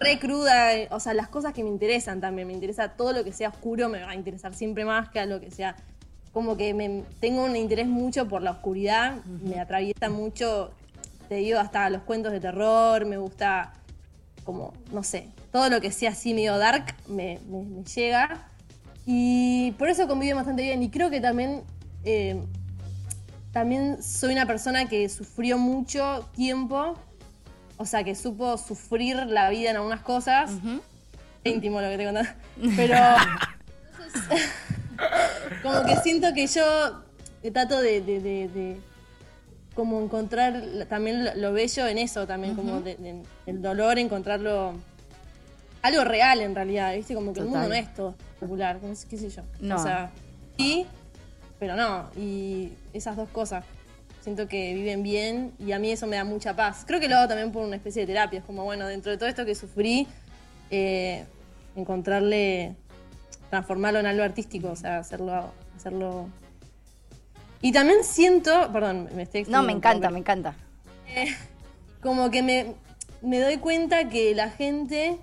Re 0.00 0.18
cruda, 0.18 0.70
o 0.90 0.98
sea, 0.98 1.14
las 1.14 1.28
cosas 1.28 1.52
que 1.52 1.62
me 1.62 1.70
interesan 1.70 2.20
también, 2.20 2.48
me 2.48 2.54
interesa 2.54 2.88
todo 2.88 3.12
lo 3.12 3.22
que 3.22 3.32
sea 3.32 3.50
oscuro, 3.50 3.88
me 3.88 4.02
va 4.02 4.10
a 4.10 4.14
interesar 4.16 4.54
siempre 4.54 4.84
más 4.84 5.08
que 5.08 5.20
a 5.20 5.26
lo 5.26 5.40
que 5.40 5.52
sea, 5.52 5.76
como 6.32 6.56
que 6.56 6.74
me, 6.74 7.04
tengo 7.20 7.44
un 7.44 7.54
interés 7.54 7.86
mucho 7.86 8.26
por 8.26 8.42
la 8.42 8.50
oscuridad, 8.50 9.24
me 9.24 9.60
atraviesa 9.60 10.10
mucho, 10.10 10.72
te 11.28 11.36
digo, 11.36 11.60
hasta 11.60 11.88
los 11.90 12.02
cuentos 12.02 12.32
de 12.32 12.40
terror, 12.40 13.06
me 13.06 13.18
gusta 13.18 13.72
como, 14.44 14.72
no 14.92 15.02
sé, 15.02 15.28
todo 15.52 15.68
lo 15.70 15.80
que 15.80 15.90
sea 15.92 16.10
así 16.10 16.34
medio 16.34 16.58
dark 16.58 16.94
me, 17.08 17.38
me- 17.48 17.62
me 17.64 17.84
llega. 17.84 18.48
Y 19.06 19.72
por 19.72 19.88
eso 19.88 20.06
convivo 20.08 20.36
bastante 20.36 20.62
bien. 20.62 20.82
Y 20.82 20.90
creo 20.90 21.10
que 21.10 21.20
también, 21.20 21.62
eh, 22.04 22.40
también 23.52 24.02
soy 24.02 24.32
una 24.32 24.46
persona 24.46 24.88
que 24.88 25.08
sufrió 25.08 25.58
mucho 25.58 26.28
tiempo. 26.34 26.96
O 27.78 27.86
sea, 27.86 28.04
que 28.04 28.14
supo 28.14 28.56
sufrir 28.58 29.16
la 29.26 29.50
vida 29.50 29.70
en 29.70 29.76
algunas 29.76 30.02
cosas. 30.02 30.50
Íntimo 31.44 31.80
lo 31.80 31.88
que 31.88 31.96
te 31.98 32.04
contaba. 32.04 32.34
Pero. 32.76 32.94
entonces, 33.90 34.50
como 35.62 35.84
que 35.84 35.96
siento 35.96 36.32
que 36.34 36.46
yo 36.46 36.62
trato 37.52 37.80
de, 37.80 38.00
de- 38.02 38.20
de- 38.20 38.48
de 38.48 38.80
como 39.74 40.00
encontrar 40.02 40.62
también 40.88 41.24
lo, 41.24 41.34
lo 41.34 41.52
bello 41.52 41.86
en 41.86 41.98
eso 41.98 42.26
también, 42.26 42.54
como 42.54 42.80
de- 42.80 42.96
de- 42.96 43.22
el 43.46 43.62
dolor, 43.62 43.98
encontrarlo 43.98 44.74
algo 45.82 46.04
real 46.04 46.40
en 46.40 46.54
realidad, 46.54 46.94
¿viste? 46.94 47.14
Como 47.14 47.32
que 47.32 47.40
el 47.40 47.46
mundo 47.46 47.68
no 47.68 47.74
es 47.74 47.92
todo 47.94 48.14
popular, 48.38 48.78
no 48.82 48.94
sé, 48.94 49.06
qué 49.08 49.16
sé 49.16 49.30
yo. 49.30 49.42
No. 49.60 49.76
O 49.76 49.78
sea, 49.82 50.10
sí, 50.56 50.86
pero 51.58 51.74
no. 51.76 52.08
Y 52.16 52.70
esas 52.92 53.16
dos 53.16 53.28
cosas 53.30 53.64
siento 54.20 54.46
que 54.46 54.74
viven 54.74 55.02
bien 55.02 55.52
y 55.58 55.72
a 55.72 55.78
mí 55.78 55.90
eso 55.90 56.06
me 56.06 56.16
da 56.16 56.24
mucha 56.24 56.54
paz. 56.54 56.84
Creo 56.86 57.00
que 57.00 57.08
lo 57.08 57.16
hago 57.16 57.28
también 57.28 57.50
por 57.50 57.64
una 57.64 57.76
especie 57.76 58.02
de 58.02 58.06
terapia. 58.06 58.38
Es 58.40 58.44
como, 58.44 58.62
bueno, 58.64 58.86
dentro 58.86 59.10
de 59.10 59.18
todo 59.18 59.28
esto 59.28 59.44
que 59.44 59.54
sufrí, 59.56 60.06
eh, 60.70 61.24
encontrarle 61.74 62.76
transformarlo 63.50 63.98
en 64.00 64.06
algo 64.06 64.22
artístico, 64.22 64.70
o 64.70 64.76
sea, 64.76 64.98
hacerlo, 64.98 65.52
hacerlo. 65.76 66.26
Y 67.62 67.72
también 67.72 68.02
siento, 68.02 68.70
perdón, 68.72 69.08
me 69.14 69.22
estoy 69.22 69.44
No, 69.44 69.62
me 69.62 69.72
encanta, 69.72 70.08
poco, 70.08 70.12
me 70.12 70.18
encanta. 70.18 70.54
como 72.02 72.30
que 72.30 72.42
me, 72.42 72.74
me 73.22 73.38
doy 73.38 73.56
cuenta 73.58 74.08
que 74.08 74.34
la 74.34 74.50
gente 74.50 75.16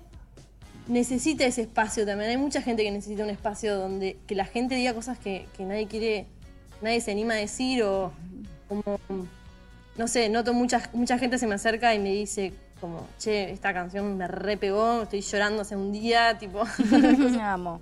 necesita 0.88 1.44
ese 1.44 1.62
espacio 1.62 2.06
también. 2.06 2.30
Hay 2.30 2.36
mucha 2.38 2.62
gente 2.62 2.82
que 2.82 2.90
necesita 2.90 3.22
un 3.22 3.30
espacio 3.30 3.76
donde 3.76 4.16
que 4.26 4.34
la 4.34 4.46
gente 4.46 4.74
diga 4.74 4.94
cosas 4.94 5.18
que, 5.18 5.46
que 5.56 5.64
nadie 5.64 5.86
quiere, 5.86 6.26
nadie 6.80 7.02
se 7.02 7.12
anima 7.12 7.34
a 7.34 7.36
decir 7.36 7.82
o 7.82 8.12
como, 8.68 8.98
no 9.96 10.08
sé, 10.08 10.30
noto 10.30 10.54
mucha, 10.54 10.88
mucha 10.94 11.18
gente 11.18 11.38
se 11.38 11.46
me 11.46 11.56
acerca 11.56 11.94
y 11.94 11.98
me 11.98 12.10
dice 12.10 12.54
como, 12.80 13.06
che, 13.18 13.50
esta 13.50 13.74
canción 13.74 14.16
me 14.16 14.26
repegó, 14.26 15.02
estoy 15.02 15.20
llorando 15.20 15.60
hace 15.62 15.76
un 15.76 15.92
día, 15.92 16.38
tipo... 16.38 16.62
Me 16.88 17.42
amo. 17.42 17.80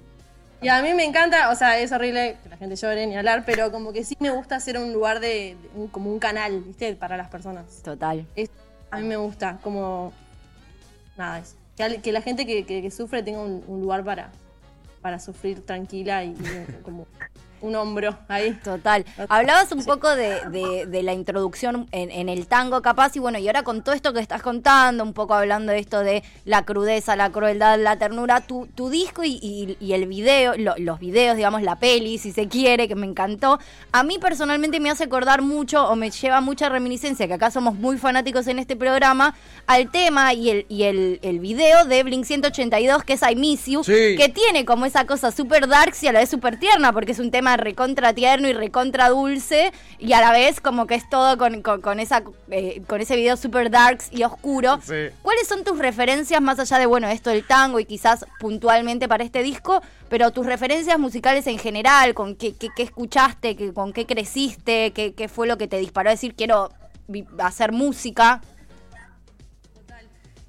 Y 0.61 0.69
a 0.69 0.83
mí 0.83 0.93
me 0.95 1.05
encanta, 1.05 1.50
o 1.50 1.55
sea, 1.55 1.79
es 1.79 1.93
horrible 1.93 2.37
que 2.43 2.49
la 2.49 2.57
gente 2.57 2.75
llore 2.75 3.07
ni 3.07 3.17
hablar, 3.17 3.45
pero 3.47 3.71
como 3.71 3.93
que 3.93 4.05
sí 4.05 4.17
me 4.19 4.31
gusta 4.31 4.57
hacer 4.57 4.77
un 4.79 4.93
lugar 4.93 5.21
de, 5.21 5.57
de 5.62 5.69
un- 5.77 5.88
como 5.88 6.11
un 6.12 6.19
canal, 6.19 6.61
¿viste? 6.62 6.95
Para 6.97 7.17
las 7.17 7.29
personas. 7.29 7.81
Total. 7.85 8.27
Es- 8.35 8.50
a 8.91 8.99
mí 8.99 9.07
me 9.07 9.17
gusta, 9.17 9.59
como. 9.62 10.12
Nada, 11.17 11.38
eso. 11.41 11.55
Que, 12.03 12.11
la 12.11 12.23
gente 12.23 12.45
que, 12.45 12.65
que- 12.67 12.83
que 12.83 12.91
sufre 12.91 13.23
tenga 13.23 13.41
un, 13.41 13.62
un 13.69 13.81
lugar 13.81 14.03
para, 14.03 14.31
para 15.00 15.21
sufrir 15.21 15.65
tranquila 15.65 16.25
y, 16.25 16.31
y 16.31 16.83
como 16.83 17.07
un 17.61 17.75
hombro 17.77 18.17
ahí. 18.29 18.53
Total. 18.62 19.05
Hablabas 19.29 19.71
un 19.73 19.85
poco 19.85 20.15
de, 20.15 20.41
de- 20.50 20.87
de 20.87 21.03
la 21.03 21.12
introducción 21.12 21.87
en, 21.93 22.11
en 22.11 22.29
el 22.29 22.47
tango, 22.47 22.83
capaz, 22.83 23.17
y 23.17 23.19
bueno, 23.19 23.38
y 23.38 23.47
ahora 23.47 23.62
con 23.62 23.83
todo 23.83 23.95
esto 23.95 24.12
que 24.12 24.21
estás 24.21 24.43
contando, 24.43 25.03
un 25.05 25.12
poco 25.12 25.35
hablando 25.35 25.73
de 25.73 25.79
esto 25.79 26.00
de 26.00 26.23
la 26.45 26.65
crudeza, 26.65 27.17
la 27.17 27.31
crueldad, 27.31 27.79
la 27.79 27.97
ternura, 27.99 28.41
tu, 28.41 28.67
tu 28.75 28.91
disco 28.91 29.25
y, 29.25 29.38
y- 29.43 29.77
y 29.81 29.93
el 29.93 30.07
video, 30.07 30.55
lo- 30.57 30.75
los 30.79 30.99
videos, 31.00 31.37
digamos, 31.37 31.62
la 31.62 31.77
peli, 31.77 32.19
si 32.19 32.33
se 32.33 32.49
quiere, 32.49 32.88
que 32.88 32.95
me 32.95 33.07
encantó, 33.07 33.59
a 33.93 34.03
mí 34.03 34.19
personalmente 34.19 34.81
me 34.81 34.91
hace 34.91 35.05
acordar 35.05 35.43
mucho 35.43 35.87
o 35.88 35.97
me 35.97 36.11
lleva 36.11 36.41
mucha 36.41 36.69
reminiscencia, 36.69 37.27
que 37.27 37.35
acá 37.35 37.50
somos 37.50 37.75
muy 37.75 37.99
fanáticos 37.99 38.47
en 38.47 38.59
este 38.59 38.77
programa, 38.77 39.35
al 39.67 39.91
tema 39.91 40.33
y 40.35 40.50
el, 40.50 40.67
y 40.69 40.85
el, 40.85 41.19
el 41.23 41.38
video 41.41 41.85
de 41.85 42.03
Blink 42.03 42.25
182, 42.25 43.05
que 43.05 43.15
es 43.15 43.23
I 43.23 43.35
Miss 43.37 43.67
You, 43.67 43.83
Sí. 43.85 44.17
que 44.17 44.29
tiene 44.29 44.65
como 44.65 44.87
esa 44.87 45.07
cosa 45.07 45.31
súper 45.31 45.67
darks 45.69 46.03
y 46.03 46.09
a 46.09 46.12
la 46.12 46.21
vez 46.21 46.29
súper 46.31 46.59
tierna, 46.59 46.93
porque 46.93 47.12
es 47.12 47.19
un 47.19 47.31
tema 47.31 47.48
recontra 47.57 48.12
tierno 48.12 48.49
y 48.49 48.52
recontra 48.52 49.09
dulce, 49.09 49.73
y 49.99 50.12
a 50.12 50.21
la 50.21 50.33
vez 50.33 50.61
como 50.61 50.87
que 50.87 50.95
es 50.97 51.09
todo 51.09 51.38
con, 51.38 51.62
con- 51.62 51.81
con 51.81 52.00
esa, 52.00 52.23
eh, 52.50 52.83
con 52.87 53.00
ese 53.00 53.17
video 53.17 53.37
súper 53.37 53.71
darks 53.71 54.09
y 54.12 54.23
oscuro. 54.25 54.78
Sí. 54.83 55.09
¿Cuáles 55.23 55.49
son 55.49 55.64
tus 55.64 55.78
referencias 55.78 56.40
más 56.40 56.59
allá 56.59 56.78
de, 56.78 56.87
bueno, 56.87 57.09
esto 57.09 57.31
del 57.31 57.45
tango 57.47 57.81
y 57.81 57.85
quizás 57.85 58.26
puntualmente 58.38 59.09
para 59.09 59.25
este 59.25 59.43
disco, 59.43 59.81
pero 60.09 60.31
tus 60.31 60.47
referencias 60.47 60.99
musicales 60.99 61.47
en 61.47 61.59
general, 61.59 62.14
con 62.14 62.37
qué, 62.37 62.55
qué- 62.55 62.69
qué 62.76 62.83
escuchaste, 62.83 63.57
qué- 63.57 63.73
con 63.73 63.93
qué 63.93 64.07
creciste, 64.07 64.93
qué, 64.93 65.14
qué 65.14 65.28
fue 65.28 65.47
lo 65.47 65.57
que 65.59 65.69
te 65.69 65.78
disparó 65.78 66.11
a 66.11 66.12
decir 66.12 66.35
quiero 66.35 66.71
hacer 67.38 67.73
música? 67.73 68.40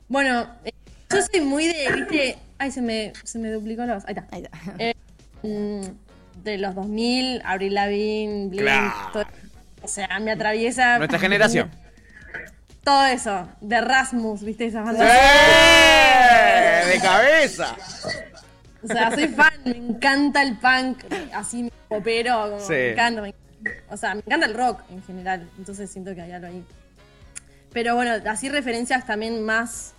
Bueno, 0.08 0.48
eh, 0.65 0.72
yo 1.13 1.22
soy 1.22 1.41
muy 1.41 1.68
de, 1.68 1.91
viste. 1.94 2.38
Ay, 2.58 2.72
se 2.72 2.82
me, 2.82 3.13
se 3.24 3.39
me 3.39 3.51
duplicó 3.51 3.86
la 3.86 3.96
voz. 3.96 4.03
Ahí 4.08 4.15
está. 4.18 4.27
Ahí 4.32 4.44
está. 4.44 4.60
Eh, 4.79 4.94
mm, 5.44 5.82
de 6.43 6.58
los 6.58 6.75
2000, 6.75 7.41
Avril 7.46 7.74
Lavigne, 7.74 8.48
Blink, 8.50 8.62
Claro. 8.63 8.93
todo- 9.13 9.25
o 9.81 9.88
sea, 9.88 10.19
me 10.19 10.31
atraviesa. 10.31 10.98
Nuestra 10.98 11.19
generación. 11.19 11.69
Todo 12.84 13.05
eso, 13.05 13.48
de 13.62 13.81
Rasmus, 13.81 14.41
¿viste? 14.43 14.65
Esa 14.65 14.81
banda. 14.81 15.05
¡Eh! 15.05 16.86
¡De 16.93 17.00
cabeza! 17.00 17.75
O 18.84 18.88
sea, 18.88 19.12
soy 19.12 19.27
fan, 19.27 19.53
me 19.65 19.72
encanta 19.77 20.41
el 20.41 20.58
punk, 20.58 21.03
así 21.34 21.72
popero, 21.89 22.50
como 22.51 22.60
Sí. 22.62 22.72
me 22.74 22.91
encanta, 22.91 23.22
me- 23.22 23.36
o 23.89 23.98
sea, 23.98 24.15
me 24.15 24.22
encanta 24.25 24.46
el 24.46 24.53
rock 24.53 24.79
en 24.89 25.03
general, 25.03 25.50
entonces 25.58 25.89
siento 25.89 26.15
que 26.15 26.22
hay 26.22 26.31
algo 26.31 26.48
ahí. 26.48 26.63
Pero 27.74 27.96
bueno, 27.96 28.13
así 28.29 28.48
referencias 28.50 29.05
también 29.05 29.43
más 29.43 29.93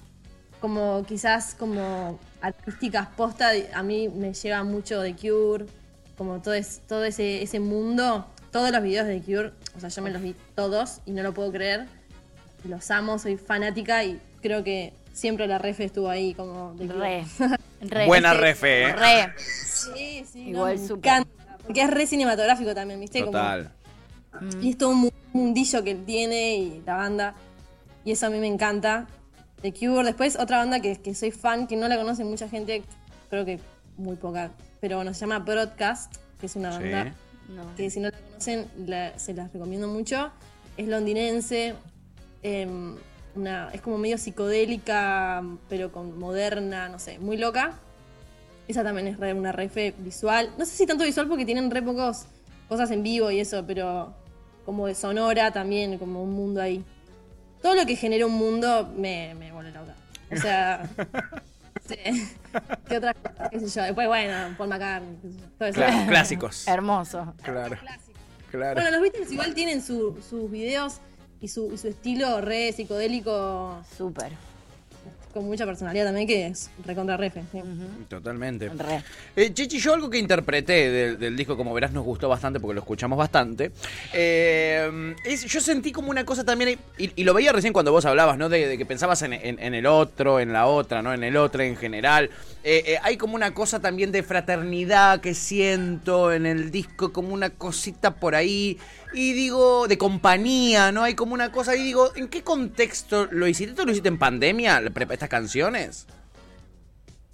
como 0.61 1.05
quizás 1.07 1.55
como 1.55 2.19
artísticas 2.41 3.09
posta, 3.17 3.51
a 3.75 3.83
mí 3.83 4.09
me 4.09 4.33
lleva 4.33 4.65
mucho 4.65 5.01
de 5.03 5.15
Cure, 5.15 5.67
como 6.21 6.43
todo, 6.43 6.53
es, 6.53 6.83
todo 6.87 7.03
ese, 7.05 7.43
ese 7.43 7.61
mundo, 7.61 8.27
todos 8.53 8.71
los 8.71 8.83
videos 8.83 9.07
de 9.07 9.23
Cure, 9.23 9.53
o 9.75 9.81
sea, 9.81 9.89
yo 9.89 10.03
me 10.03 10.11
los 10.11 10.21
vi 10.21 10.37
todos 10.55 11.01
y 11.07 11.13
no 11.13 11.23
lo 11.23 11.33
puedo 11.33 11.51
creer, 11.51 11.87
los 12.65 12.91
amo, 12.91 13.19
soy 13.19 13.39
fanática 13.39 14.05
y 14.05 14.21
creo 14.43 14.63
que 14.63 14.93
siempre 15.15 15.47
la 15.47 15.57
ref 15.57 15.81
estuvo 15.81 16.11
ahí 16.11 16.35
como 16.35 16.75
de 16.75 16.87
Cure. 16.89 16.99
Re. 16.99 17.25
re. 17.81 18.07
Buena 18.07 18.35
refe, 18.35 18.83
¿eh? 18.83 18.93
Re. 18.93 19.33
Sí, 19.39 20.23
sí, 20.31 20.51
Igual 20.51 20.77
no, 20.77 20.89
me 20.89 20.95
encanta. 20.95 21.31
Porque 21.65 21.81
es 21.81 21.91
re 21.91 22.07
cinematográfico 22.07 22.75
también, 22.75 23.01
¿viste? 23.01 23.21
Como- 23.21 23.33
Total. 23.33 23.73
y 24.61 24.69
es 24.69 24.77
todo 24.77 24.91
un 24.91 24.99
mu- 24.99 25.11
mundillo 25.33 25.83
que 25.83 25.95
tiene 25.95 26.57
y 26.57 26.83
la 26.85 26.97
banda. 26.97 27.35
Y 28.05 28.13
eso 28.13 28.27
a 28.27 28.29
mí 28.31 28.39
me 28.39 28.47
encanta. 28.47 29.07
The 29.63 29.73
Cure. 29.73 30.05
Después 30.05 30.37
otra 30.39 30.59
banda 30.59 30.81
que, 30.81 31.01
que 31.01 31.15
soy 31.15 31.31
fan, 31.31 31.67
que 31.67 31.77
no 31.77 31.89
la 31.89 31.97
conoce 31.97 32.25
mucha 32.25 32.47
gente, 32.47 32.83
creo 33.31 33.47
que 33.47 33.59
muy 33.97 34.17
poca. 34.17 34.51
Pero 34.81 34.97
bueno, 34.97 35.13
se 35.15 35.21
llama 35.21 35.39
Broadcast, 35.41 36.15
que 36.39 36.47
es 36.47 36.57
una 36.57 36.73
Sí. 36.77 36.83
banda 36.83 37.15
No. 37.49 37.75
que 37.77 37.91
si 37.91 38.01
no 38.01 38.09
la 38.11 38.19
conocen 38.19 38.67
la- 38.87 39.19
se 39.19 39.35
las 39.35 39.53
recomiendo 39.53 39.89
mucho. 39.89 40.31
Es 40.77 40.89
londinense, 40.89 41.75
em, 42.43 42.97
una, 43.35 43.71
es 43.73 43.81
como 43.81 43.99
medio 43.99 44.17
psicodélica, 44.19 45.43
pero 45.69 45.93
con 45.93 46.19
moderna, 46.19 46.89
no 46.89 46.99
sé, 46.99 47.19
muy 47.19 47.37
loca. 47.37 47.75
Esa 48.69 48.83
también 48.85 49.09
es 49.09 49.19
re- 49.19 49.35
una 49.35 49.53
refe 49.53 49.95
visual. 49.99 50.51
No 50.59 50.65
sé 50.65 50.73
si 50.77 50.87
tanto 50.87 51.05
visual 51.05 51.27
porque 51.29 51.45
tienen 51.45 51.71
re 51.71 51.83
pocos 51.83 52.27
cosas 52.69 52.91
en 52.93 53.03
vivo 53.03 53.31
y 53.31 53.41
eso, 53.41 53.65
pero 53.67 54.15
como 54.65 54.87
de 54.87 54.95
sonora 54.95 55.51
también, 55.53 55.99
como 55.99 56.23
un 56.23 56.33
mundo 56.33 56.63
ahí. 56.63 56.85
Todo 57.61 57.75
lo 57.75 57.85
que 57.85 57.97
genera 57.97 58.27
un 58.27 58.33
mundo 58.35 58.89
me, 58.97 59.35
me 59.35 59.51
vuelve 59.53 59.73
loca. 59.73 59.95
O 60.33 60.37
sea, 60.37 60.89
sí. 62.05 62.29
¿Qué 62.89 62.97
otra 62.97 63.15
cosa? 63.15 63.49
¿Qué 63.51 63.61
sé 63.61 63.69
yo? 63.69 63.85
Después, 63.85 64.07
bueno, 64.09 64.55
Paul 64.57 64.69
McCartney, 64.69 65.17
todo 65.59 65.69
eso. 65.69 65.81
Cla- 65.81 66.07
clásicos. 66.09 66.67
Hermoso. 66.69 67.35
Claro. 67.43 67.77
Claro. 68.51 68.81
Bueno, 68.81 68.91
los 68.91 69.01
Beatles 69.03 69.31
igual 69.33 69.55
tienen 69.55 69.83
su- 69.83 70.21
sus 70.29 70.51
videos 70.51 71.01
y 71.41 71.49
su, 71.49 71.73
y 71.73 71.79
su 71.79 71.89
estilo 71.89 72.41
re 72.41 72.73
psicodélico 72.73 73.81
Súper. 73.97 74.33
Con 75.33 75.45
mucha 75.45 75.65
personalidad 75.67 76.07
también, 76.07 76.27
que 76.27 76.47
es 76.47 76.71
recontra 76.85 77.17
refe. 77.17 77.43
sí. 77.53 77.61
Totalmente. 78.09 78.69
Re. 78.69 79.03
Eh, 79.37 79.53
Chichi, 79.55 79.79
yo 79.79 79.95
algo 79.95 80.11
que 80.11 80.19
interpreté 80.19 80.91
del, 80.91 81.19
del 81.19 81.37
disco, 81.37 81.57
como 81.57 81.73
verás, 81.73 81.93
nos 81.93 82.05
gustó 82.05 82.29
bastante 82.29 82.59
porque 82.61 82.75
lo 82.75 82.81
escuchamos 82.81 83.17
bastante. 83.19 83.71
eh, 84.13 85.15
es- 85.25 85.45
yo 85.47 85.61
sentí 85.61 85.93
como 85.93 86.11
una 86.11 86.25
cosa 86.25 86.45
también, 86.45 86.79
y, 86.99 87.11
y 87.17 87.25
lo 87.25 87.35
veía 87.35 87.53
recién 87.53 87.73
cuando 87.73 87.93
vos 87.93 88.05
hablabas, 88.05 88.37
¿no? 88.39 88.49
De, 88.49 88.67
de 88.67 88.79
que 88.79 88.87
pensabas 88.87 89.23
en, 89.23 89.33
en- 89.33 89.59
en 89.59 89.75
el 89.75 89.87
otro, 89.87 90.41
en 90.41 90.53
la 90.53 90.67
otra, 90.67 91.03
¿no? 91.03 91.13
En 91.13 91.23
el 91.25 91.37
otro 91.37 91.63
en 91.63 91.77
general. 91.77 92.31
Eh, 92.63 92.83
eh, 92.87 92.99
hay 93.03 93.17
como 93.17 93.35
una 93.37 93.55
cosa 93.55 93.81
también 93.81 94.13
de 94.13 94.23
fraternidad 94.23 95.21
que 95.21 95.35
siento 95.35 96.33
en 96.33 96.45
el 96.47 96.71
disco, 96.71 97.13
como 97.13 97.33
una 97.33 97.51
cosita 97.51 98.15
por 98.17 98.35
ahí. 98.35 98.79
Y 99.13 99.33
digo, 99.33 99.89
de 99.89 99.99
compañía, 99.99 100.93
¿no? 100.93 101.03
Hay 101.03 101.15
como 101.15 101.35
una 101.35 101.51
cosa, 101.51 101.75
y 101.75 101.83
digo, 101.83 102.13
¿en 102.15 102.29
qué 102.29 102.43
contexto 102.43 103.27
lo 103.33 103.49
hiciste? 103.49 103.71
¿Esto 103.73 103.85
lo 103.85 103.91
hiciste 103.91 104.09
en 104.09 104.19
pandemia, 104.19 104.81
estas 105.21 105.29
canciones? 105.29 106.07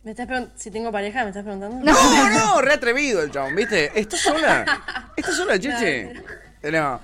¿Me 0.02 0.10
estás 0.10 0.28
si 0.56 0.70
tengo 0.72 0.90
pareja, 0.90 1.22
me 1.22 1.28
estás 1.30 1.44
preguntando? 1.44 1.84
No, 1.84 2.30
no, 2.30 2.60
re 2.60 2.72
atrevido 2.72 3.22
el 3.22 3.30
chabón, 3.30 3.54
¿viste? 3.54 3.92
¿Estás 3.98 4.20
sola? 4.20 4.64
¿Estás 5.16 5.36
sola, 5.36 5.58
Cheche? 5.58 6.12
No. 6.64 7.00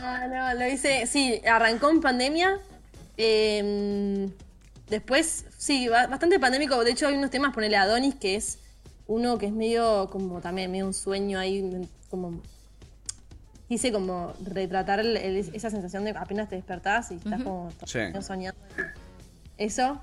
No, 0.00 0.28
no, 0.28 0.54
lo 0.54 0.66
hice, 0.66 1.06
sí, 1.06 1.40
arrancó 1.48 1.88
en 1.90 2.00
pandemia. 2.00 2.58
eh, 3.16 4.28
después, 4.88 5.44
sí, 5.56 5.88
ba- 5.88 6.06
bastante 6.08 6.38
pandémico. 6.40 6.82
De 6.82 6.90
hecho, 6.92 7.06
hay 7.06 7.14
unos 7.16 7.30
temas, 7.30 7.54
ponele 7.54 7.76
Adonis, 7.76 8.14
que 8.16 8.34
es 8.36 8.58
uno 9.06 9.38
que 9.38 9.46
es 9.46 9.52
medio 9.52 10.08
como 10.10 10.40
también, 10.40 10.70
medio 10.72 10.86
un 10.86 10.94
sueño 10.94 11.38
ahí, 11.38 11.88
como. 12.10 12.40
Quise 13.68 13.92
como 13.92 14.32
retratar 14.44 14.98
el- 15.00 15.16
el- 15.16 15.36
esa 15.54 15.70
sensación 15.70 16.04
de 16.04 16.10
apenas 16.10 16.48
te 16.48 16.56
despertás 16.56 17.10
y 17.12 17.16
estás 17.16 17.42
como 17.42 17.70
Sí. 17.86 18.00
soñando. 18.22 18.58
Eso. 19.58 20.00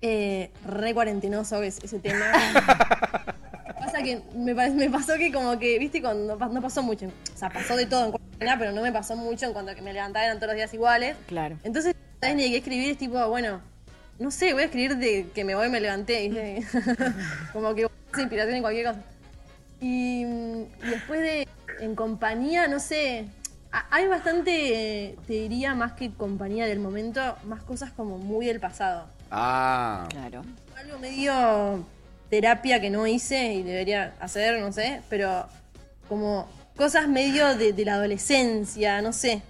Eh, 0.00 0.50
re 0.66 0.94
cuarentenoso 0.94 1.62
es 1.62 1.78
ese 1.82 1.98
tema. 2.00 2.24
Pasa 3.78 4.02
que 4.02 4.20
me, 4.34 4.54
pare- 4.54 4.70
me 4.72 4.90
pasó 4.90 5.14
que 5.16 5.32
como 5.32 5.58
que, 5.58 5.78
viste, 5.78 6.00
cuando 6.00 6.36
no 6.36 6.62
pasó 6.62 6.82
mucho. 6.82 7.06
O 7.06 7.38
sea, 7.38 7.50
pasó 7.50 7.76
de 7.76 7.86
todo 7.86 8.06
en 8.06 8.10
cuarentena, 8.12 8.58
pero 8.58 8.72
no 8.72 8.82
me 8.82 8.92
pasó 8.92 9.16
mucho 9.16 9.46
en 9.46 9.52
cuanto 9.52 9.72
a 9.72 9.74
que 9.74 9.82
me 9.82 9.92
levantaba 9.92 10.24
eran 10.24 10.38
todos 10.38 10.48
los 10.48 10.56
días 10.56 10.72
iguales. 10.74 11.16
Claro. 11.26 11.56
Entonces, 11.62 11.94
¿sabes 12.20 12.36
ni 12.36 12.50
qué 12.50 12.56
escribir? 12.58 12.90
Es 12.90 12.98
tipo, 12.98 13.28
bueno, 13.28 13.60
no 14.18 14.30
sé, 14.30 14.52
voy 14.52 14.62
a 14.62 14.66
escribir 14.66 14.96
de 14.96 15.28
que 15.34 15.44
me 15.44 15.54
voy 15.54 15.66
y 15.66 15.70
me 15.70 15.80
levanté. 15.80 16.28
¿viste? 16.28 16.64
como 17.52 17.74
que 17.74 17.86
esa 18.12 18.20
inspiración 18.22 18.56
en 18.56 18.62
cualquier 18.62 18.86
cosa. 18.86 19.00
Y, 19.80 20.24
mm, 20.24 20.60
y 20.84 20.90
después 20.90 21.20
de 21.20 21.48
en 21.80 21.94
compañía, 21.94 22.68
no 22.68 22.78
sé. 22.78 23.26
A- 23.72 23.86
Hay 23.90 24.06
bastante, 24.08 25.16
te 25.26 25.32
diría, 25.32 25.74
más 25.74 25.92
que 25.92 26.12
compañía 26.12 26.66
del 26.66 26.78
momento, 26.80 27.20
más 27.44 27.62
cosas 27.62 27.90
como 27.92 28.18
muy 28.18 28.46
del 28.46 28.60
pasado. 28.60 29.06
Ah. 29.30 30.06
Claro. 30.10 30.42
Algo 30.76 30.98
medio 30.98 31.84
terapia 32.30 32.80
que 32.80 32.90
no 32.90 33.06
hice 33.06 33.52
y 33.54 33.62
debería 33.62 34.14
hacer, 34.20 34.58
no 34.60 34.72
sé, 34.72 35.02
pero 35.10 35.46
como 36.08 36.48
cosas 36.76 37.06
medio 37.08 37.56
de, 37.56 37.72
de 37.72 37.84
la 37.84 37.94
adolescencia, 37.94 39.00
no 39.02 39.12
sé. 39.12 39.42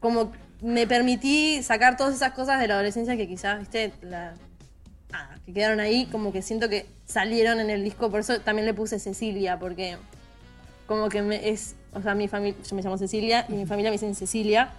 Como 0.00 0.32
me 0.62 0.86
permití 0.86 1.62
sacar 1.62 1.96
todas 1.96 2.14
esas 2.14 2.32
cosas 2.32 2.60
de 2.60 2.68
la 2.68 2.74
adolescencia 2.74 3.16
que 3.16 3.28
quizás, 3.28 3.58
viste, 3.60 3.92
la, 4.02 4.34
ah, 5.12 5.30
que 5.46 5.52
quedaron 5.52 5.80
ahí, 5.80 6.06
como 6.06 6.32
que 6.32 6.42
siento 6.42 6.68
que 6.68 6.86
salieron 7.06 7.60
en 7.60 7.70
el 7.70 7.84
disco, 7.84 8.10
por 8.10 8.20
eso 8.20 8.40
también 8.40 8.66
le 8.66 8.74
puse 8.74 8.98
Cecilia, 8.98 9.58
porque 9.58 9.96
como 10.86 11.08
que 11.08 11.22
me, 11.22 11.48
es, 11.50 11.74
o 11.94 12.02
sea, 12.02 12.14
mi 12.14 12.28
familia, 12.28 12.58
yo 12.68 12.76
me 12.76 12.82
llamo 12.82 12.98
Cecilia 12.98 13.46
y 13.48 13.52
mi 13.52 13.66
familia 13.66 13.90
me 13.90 13.94
dicen 13.94 14.14
Cecilia, 14.14 14.70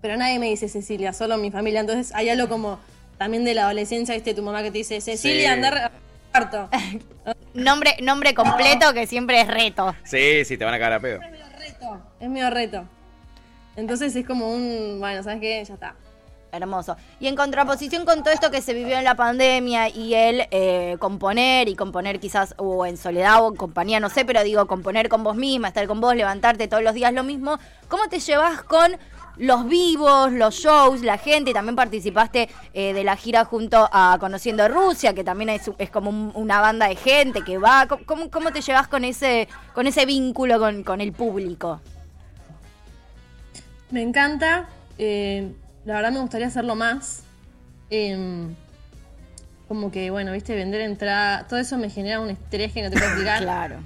pero 0.00 0.16
nadie 0.16 0.38
me 0.38 0.46
dice 0.48 0.68
Cecilia, 0.68 1.12
solo 1.12 1.36
mi 1.36 1.50
familia, 1.50 1.80
entonces 1.80 2.14
hay 2.14 2.28
algo 2.28 2.48
como 2.48 2.78
también 3.18 3.44
de 3.44 3.54
la 3.54 3.64
adolescencia, 3.64 4.14
viste, 4.14 4.32
tu 4.34 4.42
mamá 4.42 4.62
que 4.62 4.70
te 4.70 4.78
dice 4.78 5.00
Cecilia, 5.00 5.40
Sí. 5.40 5.46
andar 5.46 5.76
a 5.78 5.90
cuarto. 6.32 6.68
Nombre, 7.54 7.96
nombre 8.02 8.32
completo 8.34 8.94
que 8.94 9.06
siempre 9.06 9.40
es 9.40 9.48
reto. 9.48 9.94
Sí, 10.04 10.44
sí, 10.44 10.56
te 10.56 10.64
van 10.64 10.72
a 10.74 10.78
cagar 10.78 10.94
a 10.94 11.00
pedo. 11.00 11.20
Es 11.20 11.30
medio 11.30 11.44
reto. 11.58 12.02
Es 12.20 12.28
medio 12.28 12.50
reto. 12.50 12.84
Entonces 13.76 14.14
es 14.16 14.26
como 14.26 14.50
un, 14.52 14.96
bueno, 15.00 15.22
¿sabes 15.22 15.40
qué? 15.40 15.62
Ya 15.64 15.74
está. 15.74 15.94
Hermoso. 16.52 16.96
Y 17.20 17.28
en 17.28 17.36
contraposición 17.36 18.04
con 18.04 18.22
todo 18.24 18.34
esto 18.34 18.50
que 18.50 18.60
se 18.60 18.74
vivió 18.74 18.98
en 18.98 19.04
la 19.04 19.14
pandemia 19.14 19.88
y 19.88 20.14
el 20.14 20.46
eh, 20.50 20.96
componer 20.98 21.68
y 21.68 21.76
componer 21.76 22.18
quizás 22.18 22.54
o 22.56 22.86
en 22.86 22.96
soledad 22.96 23.44
o 23.44 23.48
en 23.50 23.56
compañía, 23.56 24.00
no 24.00 24.10
sé, 24.10 24.24
pero 24.24 24.42
digo, 24.42 24.66
componer 24.66 25.08
con 25.08 25.22
vos 25.22 25.36
misma, 25.36 25.68
estar 25.68 25.86
con 25.86 26.00
vos, 26.00 26.14
levantarte 26.16 26.66
todos 26.66 26.82
los 26.82 26.94
días 26.94 27.12
lo 27.12 27.22
mismo, 27.22 27.58
¿cómo 27.88 28.08
te 28.08 28.18
llevas 28.18 28.62
con 28.64 28.96
los 29.36 29.66
vivos, 29.68 30.32
los 30.32 30.56
shows, 30.56 31.02
la 31.02 31.18
gente? 31.18 31.54
También 31.54 31.76
participaste 31.76 32.48
eh, 32.74 32.92
de 32.94 33.04
la 33.04 33.16
gira 33.16 33.44
junto 33.44 33.88
a 33.92 34.16
Conociendo 34.18 34.66
Rusia, 34.66 35.14
que 35.14 35.22
también 35.22 35.50
es, 35.50 35.90
como 35.90 36.10
un- 36.10 36.32
una 36.34 36.60
banda 36.60 36.88
de 36.88 36.96
gente 36.96 37.42
que 37.42 37.58
va. 37.58 37.86
¿Cómo- 37.86 38.04
¿Cómo, 38.06 38.30
cómo 38.30 38.50
te 38.52 38.60
llevas 38.60 38.88
con 38.88 39.04
ese, 39.04 39.46
con 39.72 39.86
ese 39.86 40.04
vínculo 40.04 40.58
con, 40.58 40.82
con 40.82 41.00
el 41.00 41.12
público? 41.12 41.80
Me 43.90 44.02
encanta. 44.02 44.68
eh, 44.98 45.52
la 45.84 45.94
verdad 45.94 46.12
me 46.12 46.20
gustaría 46.20 46.46
hacerlo 46.46 46.74
más. 46.74 47.22
Em, 47.90 48.54
como 49.68 49.90
que, 49.90 50.10
bueno, 50.10 50.32
viste, 50.32 50.54
vender 50.54 50.80
entrada. 50.80 51.46
Todo 51.46 51.58
eso 51.58 51.78
me 51.78 51.90
genera 51.90 52.20
un 52.20 52.30
estrés 52.30 52.72
que 52.72 52.82
no 52.82 52.90
te 52.90 52.96
puedo 52.96 53.06
explicar. 53.10 53.42
Claro. 53.42 53.76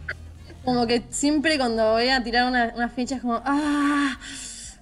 Como 0.65 0.87
que 0.87 1.03
siempre 1.11 1.59
cuando 1.59 1.93
voy 1.93 2.09
a 2.09 2.23
tirar 2.25 2.49
una, 2.49 2.73
una 2.75 2.89
fecha 2.89 3.17
es 3.17 3.21
como, 3.21 3.41
¡ah! 3.45 4.19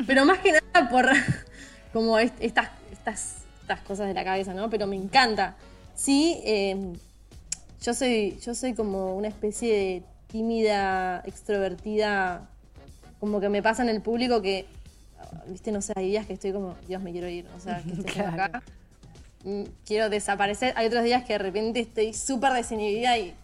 Pero 0.06 0.24
más 0.24 0.38
que 0.38 0.52
nada 0.52 0.88
por 0.88 1.06
como 1.92 2.18
est- 2.18 2.34
estas, 2.40 2.68
estas, 2.92 3.36
estas 3.62 3.80
cosas 3.80 4.06
de 4.08 4.14
la 4.14 4.24
cabeza, 4.24 4.54
¿no? 4.54 4.70
Pero 4.70 4.86
me 4.86 4.96
encanta. 4.96 5.56
Sí, 5.94 6.40
eh, 6.44 6.92
yo 7.82 7.94
soy, 7.94 8.38
yo 8.44 8.54
soy 8.54 8.74
como 8.74 9.16
una 9.16 9.28
especie 9.28 9.72
de 9.76 10.02
tímida, 10.28 11.20
extrovertida, 11.26 12.48
como 13.20 13.40
que 13.40 13.48
me 13.48 13.62
pasa 13.62 13.82
en 13.82 13.88
el 13.88 14.00
público 14.00 14.40
que, 14.40 14.66
viste, 15.46 15.72
no 15.72 15.80
sé, 15.82 15.92
hay 15.96 16.08
días 16.08 16.26
que 16.26 16.32
estoy 16.34 16.52
como, 16.52 16.74
Dios, 16.86 17.02
me 17.02 17.12
quiero 17.12 17.28
ir, 17.28 17.46
o 17.56 17.60
sea, 17.60 17.82
que 17.82 17.90
estoy 17.92 18.04
Claro. 18.12 18.42
acá. 18.44 18.62
Mm, 19.44 19.62
Quiero 19.84 20.08
desaparecer. 20.10 20.72
Hay 20.76 20.86
otros 20.86 21.02
días 21.04 21.24
que 21.24 21.32
de 21.32 21.38
repente 21.38 21.80
estoy 21.80 22.14
súper 22.14 22.52
desinhibida 22.52 23.18
y 23.18 23.34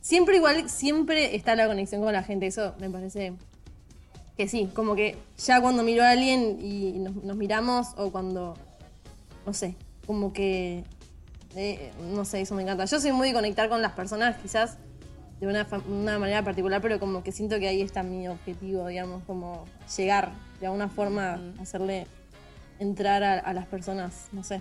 siempre 0.00 0.36
igual, 0.36 0.68
siempre 0.70 1.34
está 1.34 1.56
la 1.56 1.66
conexión 1.66 2.02
con 2.02 2.12
la 2.12 2.22
gente. 2.22 2.46
Eso 2.46 2.74
me 2.80 2.88
parece 2.88 3.32
que 4.36 4.48
sí, 4.48 4.70
como 4.74 4.94
que 4.94 5.16
ya 5.38 5.60
cuando 5.60 5.82
miro 5.82 6.02
a 6.04 6.10
alguien 6.10 6.58
y 6.62 6.92
nos, 6.98 7.14
nos 7.16 7.36
miramos 7.36 7.88
o 7.96 8.10
cuando, 8.10 8.54
no 9.44 9.52
sé, 9.52 9.74
como 10.06 10.32
que, 10.32 10.84
eh, 11.56 11.90
no 12.14 12.24
sé, 12.24 12.40
eso 12.40 12.54
me 12.54 12.62
encanta. 12.62 12.84
Yo 12.84 13.00
soy 13.00 13.12
muy 13.12 13.28
de 13.28 13.34
conectar 13.34 13.68
con 13.68 13.82
las 13.82 13.92
personas 13.92 14.36
quizás 14.40 14.78
de 15.40 15.46
una 15.46 16.18
manera 16.18 16.44
particular, 16.44 16.80
pero 16.80 17.00
como 17.00 17.22
que 17.22 17.32
siento 17.32 17.58
que 17.58 17.66
ahí 17.66 17.80
está 17.82 18.02
mi 18.02 18.28
objetivo, 18.28 18.86
digamos, 18.86 19.22
como 19.24 19.64
llegar 19.96 20.32
de 20.60 20.66
alguna 20.66 20.88
forma, 20.88 21.40
hacerle 21.60 22.06
entrar 22.78 23.22
a, 23.22 23.38
a 23.38 23.52
las 23.52 23.66
personas, 23.66 24.28
no 24.32 24.44
sé, 24.44 24.60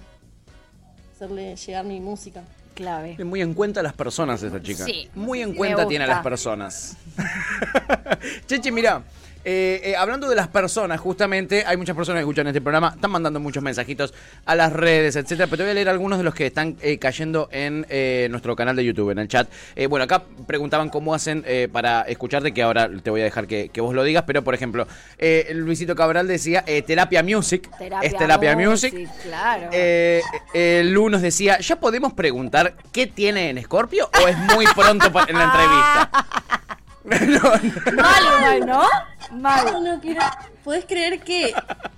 hacerle 1.16 1.56
llegar 1.56 1.86
mi 1.86 2.00
música. 2.00 2.44
Clave. 2.74 3.16
Tiene 3.16 3.26
muy 3.26 3.42
en 3.42 3.54
cuenta 3.54 3.82
a 3.82 3.84
las 3.84 3.92
personas 3.92 4.42
esta 4.42 4.62
chica. 4.62 4.86
Sí. 4.86 5.10
Muy 5.14 5.42
en 5.42 5.54
cuenta 5.54 5.86
tiene 5.86 6.06
a 6.06 6.08
las 6.08 6.24
personas. 6.24 6.96
Chechi, 8.48 8.72
mira. 8.72 9.04
Eh, 9.46 9.82
eh, 9.84 9.96
hablando 9.96 10.28
de 10.30 10.36
las 10.36 10.48
personas, 10.48 11.00
justamente, 11.00 11.64
hay 11.66 11.78
muchas 11.78 11.96
personas 11.96 12.20
que 12.20 12.22
escuchan 12.24 12.48
este 12.48 12.62
programa, 12.62 12.92
están 12.96 13.12
mandando 13.12 13.40
muchos 13.40 13.64
mensajitos 13.64 14.14
a 14.46 14.56
las 14.56 14.74
redes, 14.74 15.16
etcétera, 15.16 15.48
pero 15.48 15.58
te 15.58 15.64
voy 15.64 15.72
a 15.72 15.74
leer 15.76 15.90
algunos 15.90 16.18
de 16.18 16.24
los 16.24 16.34
que 16.34 16.48
están 16.48 16.76
eh, 16.82 16.98
cayendo 17.00 17.48
en 17.52 17.86
eh, 17.90 18.28
nuestro 18.32 18.56
canal 18.56 18.76
de 18.76 18.86
YouTube, 18.86 19.12
en 19.12 19.20
el 19.20 19.28
chat. 19.28 19.50
Eh, 19.76 19.88
bueno, 19.88 20.04
acá 20.04 20.24
preguntaban 20.48 20.90
cómo 20.90 21.14
hacen 21.14 21.44
eh, 21.48 21.68
para 21.72 22.02
escucharte, 22.02 22.54
que 22.54 22.62
ahora 22.62 22.90
te 23.02 23.10
voy 23.10 23.22
a 23.22 23.24
dejar 23.24 23.48
que, 23.48 23.70
que 23.70 23.82
vos 23.82 23.96
lo 23.96 24.04
digas, 24.04 24.24
pero 24.28 24.44
por 24.44 24.54
ejemplo, 24.54 24.88
eh, 25.18 25.52
Luisito 25.54 25.96
Cabral 25.96 26.28
decía 26.28 26.64
eh, 26.68 26.82
Terapia 26.82 27.24
Music. 27.24 27.70
es 28.02 28.16
Terapia 28.18 28.56
Music. 28.56 28.94
Claro. 29.24 29.70
Eh, 29.72 30.22
eh, 30.54 30.84
Lu 30.86 31.10
nos 31.10 31.22
decía, 31.22 31.60
¿ya 31.60 31.80
podemos 31.80 32.14
preguntar 32.14 32.76
qué 32.92 33.08
tiene 33.08 33.50
en 33.50 33.64
Scorpio 33.64 34.10
o 34.24 34.28
es 34.28 34.38
muy 34.38 34.66
pronto 34.76 35.08
en 35.28 35.38
la 35.38 35.44
entrevista? 35.46 36.12
No, 37.10 37.40
no. 37.40 38.02
Mal 38.02 38.24
igual, 38.38 38.60
¿no? 38.66 38.84
No, 39.32 39.40
Mal. 39.40 39.84
no 39.84 40.00
quiero. 40.02 40.22
¿Podés 40.64 40.86
creer 40.86 41.20
que 41.22 41.54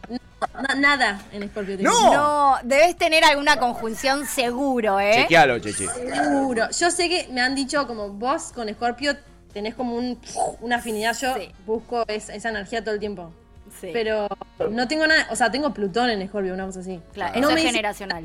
no, 0.10 0.18
na- 0.62 0.76
nada 0.76 1.22
en 1.32 1.48
Scorpio? 1.50 1.78
No. 1.82 2.14
No, 2.14 2.56
debes 2.64 2.96
tener 2.98 3.24
alguna 3.24 3.58
conjunción 3.58 4.26
seguro, 4.26 5.00
¿eh? 5.00 5.14
Chequealo, 5.24 5.60
Chechi. 5.60 5.88
Seguro. 5.88 6.70
Yo 6.72 6.92
sé 6.92 7.10
que 7.10 7.28
me 7.32 7.42
han 7.42 7.56
dicho 7.56 7.86
como 7.88 8.10
vos 8.10 8.52
con 8.54 8.70
Scorpio 8.70 9.16
tenés 9.54 9.76
como 9.76 9.96
un, 9.96 10.20
una 10.62 10.78
afinidad. 10.78 11.16
Yo 11.20 11.36
Sí. 11.36 11.52
busco 11.66 12.04
es- 12.08 12.30
esa 12.30 12.50
energía 12.50 12.84
todo 12.84 12.94
el 12.94 13.00
tiempo. 13.00 13.32
Sí. 13.80 13.90
Pero 13.94 14.28
no 14.70 14.88
tengo 14.88 15.08
nada. 15.08 15.28
O 15.32 15.36
sea, 15.36 15.50
tengo 15.52 15.74
Plutón 15.74 16.10
en 16.10 16.28
Scorpio, 16.28 16.54
una 16.54 16.66
cosa 16.66 16.82
así. 16.82 17.00
Claro, 17.14 17.34
no 17.40 17.48
eso 17.48 17.56
me 17.56 17.62
es 17.62 17.68
generacional. 17.68 18.24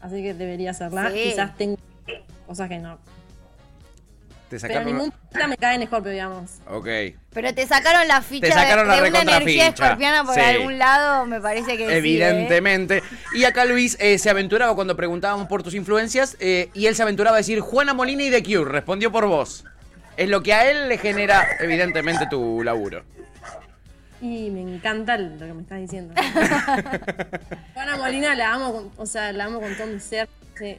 Así 0.00 0.22
que 0.22 0.34
debería. 0.34 0.72
Sí. 0.74 0.84
Quizás 1.14 1.56
tengo 1.56 1.76
cosas 2.46 2.68
que 2.68 2.78
no. 2.78 2.98
Te 4.48 4.50
Pero 4.50 4.60
sacaron. 4.60 4.86
ningún 4.86 5.10
planeta 5.32 5.48
me 5.48 5.56
cae 5.56 5.74
en 5.74 5.86
Scorpio, 5.88 6.12
digamos. 6.12 6.50
Ok. 6.70 6.86
Pero 7.32 7.52
te 7.52 7.66
sacaron 7.66 8.06
la 8.06 8.22
ficha 8.22 8.46
Te 8.46 8.52
sacaron 8.52 8.88
de, 8.88 8.96
la 8.96 9.02
de 9.02 9.08
una 9.10 9.20
energía 9.22 9.66
ficha. 9.72 9.84
escorpiana 9.84 10.22
por 10.24 10.34
Sí. 10.34 10.40
algún 10.40 10.78
lado, 10.78 11.26
me 11.26 11.40
parece 11.40 11.76
que 11.76 11.86
sí, 11.88 11.92
¿eh? 11.92 11.96
Evidentemente. 11.96 13.02
Y 13.34 13.42
acá 13.44 13.64
Luis 13.64 13.96
eh, 13.98 14.18
se 14.18 14.30
aventuraba 14.30 14.74
cuando 14.76 14.94
preguntábamos 14.96 15.48
por 15.48 15.64
tus 15.64 15.74
influencias 15.74 16.36
eh, 16.38 16.70
y 16.74 16.86
él 16.86 16.94
se 16.94 17.02
aventuraba 17.02 17.36
a 17.36 17.38
decir 17.38 17.58
Juana 17.58 17.92
Molina 17.92 18.22
y 18.22 18.30
The 18.30 18.42
Cure. 18.44 18.70
Respondió 18.70 19.10
por 19.10 19.26
vos. 19.26 19.64
Es 20.16 20.28
lo 20.28 20.42
que 20.44 20.52
a 20.54 20.70
él 20.70 20.88
le 20.88 20.96
genera, 20.98 21.44
evidentemente, 21.58 22.26
tu 22.30 22.62
laburo. 22.62 23.02
Y 24.20 24.48
me 24.50 24.62
encanta 24.62 25.18
lo 25.18 25.38
que 25.44 25.52
me 25.52 25.62
estás 25.62 25.78
diciendo. 25.80 26.14
Juana 27.74 27.96
Molina 27.96 28.34
la 28.34 28.54
amo, 28.54 28.72
con, 28.72 28.92
o 28.96 29.06
sea, 29.06 29.32
la 29.32 29.44
amo 29.44 29.60
con 29.60 29.74
todo 29.76 29.88
mi 29.88 30.00
ser. 30.00 30.28
Sí. 30.56 30.76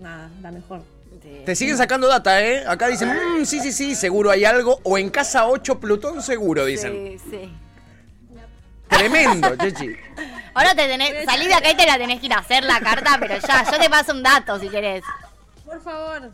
Nada, 0.00 0.30
la 0.40 0.50
mejor. 0.50 0.82
Sí. 1.22 1.42
Te 1.46 1.54
siguen 1.56 1.76
sacando 1.76 2.08
data, 2.08 2.42
¿eh? 2.42 2.64
Acá 2.66 2.88
dicen, 2.88 3.08
"Mm, 3.10 3.44
sí, 3.44 3.60
sí, 3.60 3.72
sí, 3.72 3.94
seguro 3.94 4.30
hay 4.30 4.44
algo. 4.44 4.80
O 4.82 4.98
en 4.98 5.10
casa 5.10 5.46
8 5.46 5.78
Plutón 5.80 6.22
seguro, 6.22 6.64
dicen. 6.64 7.18
Sí, 7.18 7.30
sí. 7.30 7.52
Tremendo, 8.88 9.56
Chechi. 9.56 9.96
Ahora 10.54 10.74
te 10.74 10.86
tenés, 10.86 11.24
salí 11.24 11.46
de 11.48 11.54
acá 11.54 11.70
y 11.70 11.76
te 11.76 11.86
la 11.86 11.98
tenés 11.98 12.20
que 12.20 12.26
ir 12.26 12.32
a 12.32 12.38
hacer 12.38 12.62
la 12.62 12.78
carta, 12.80 13.16
pero 13.18 13.34
ya, 13.38 13.64
yo 13.70 13.78
te 13.78 13.90
paso 13.90 14.12
un 14.12 14.22
dato 14.22 14.58
si 14.60 14.68
querés. 14.68 15.02
Por 15.64 15.80
favor. 15.82 16.30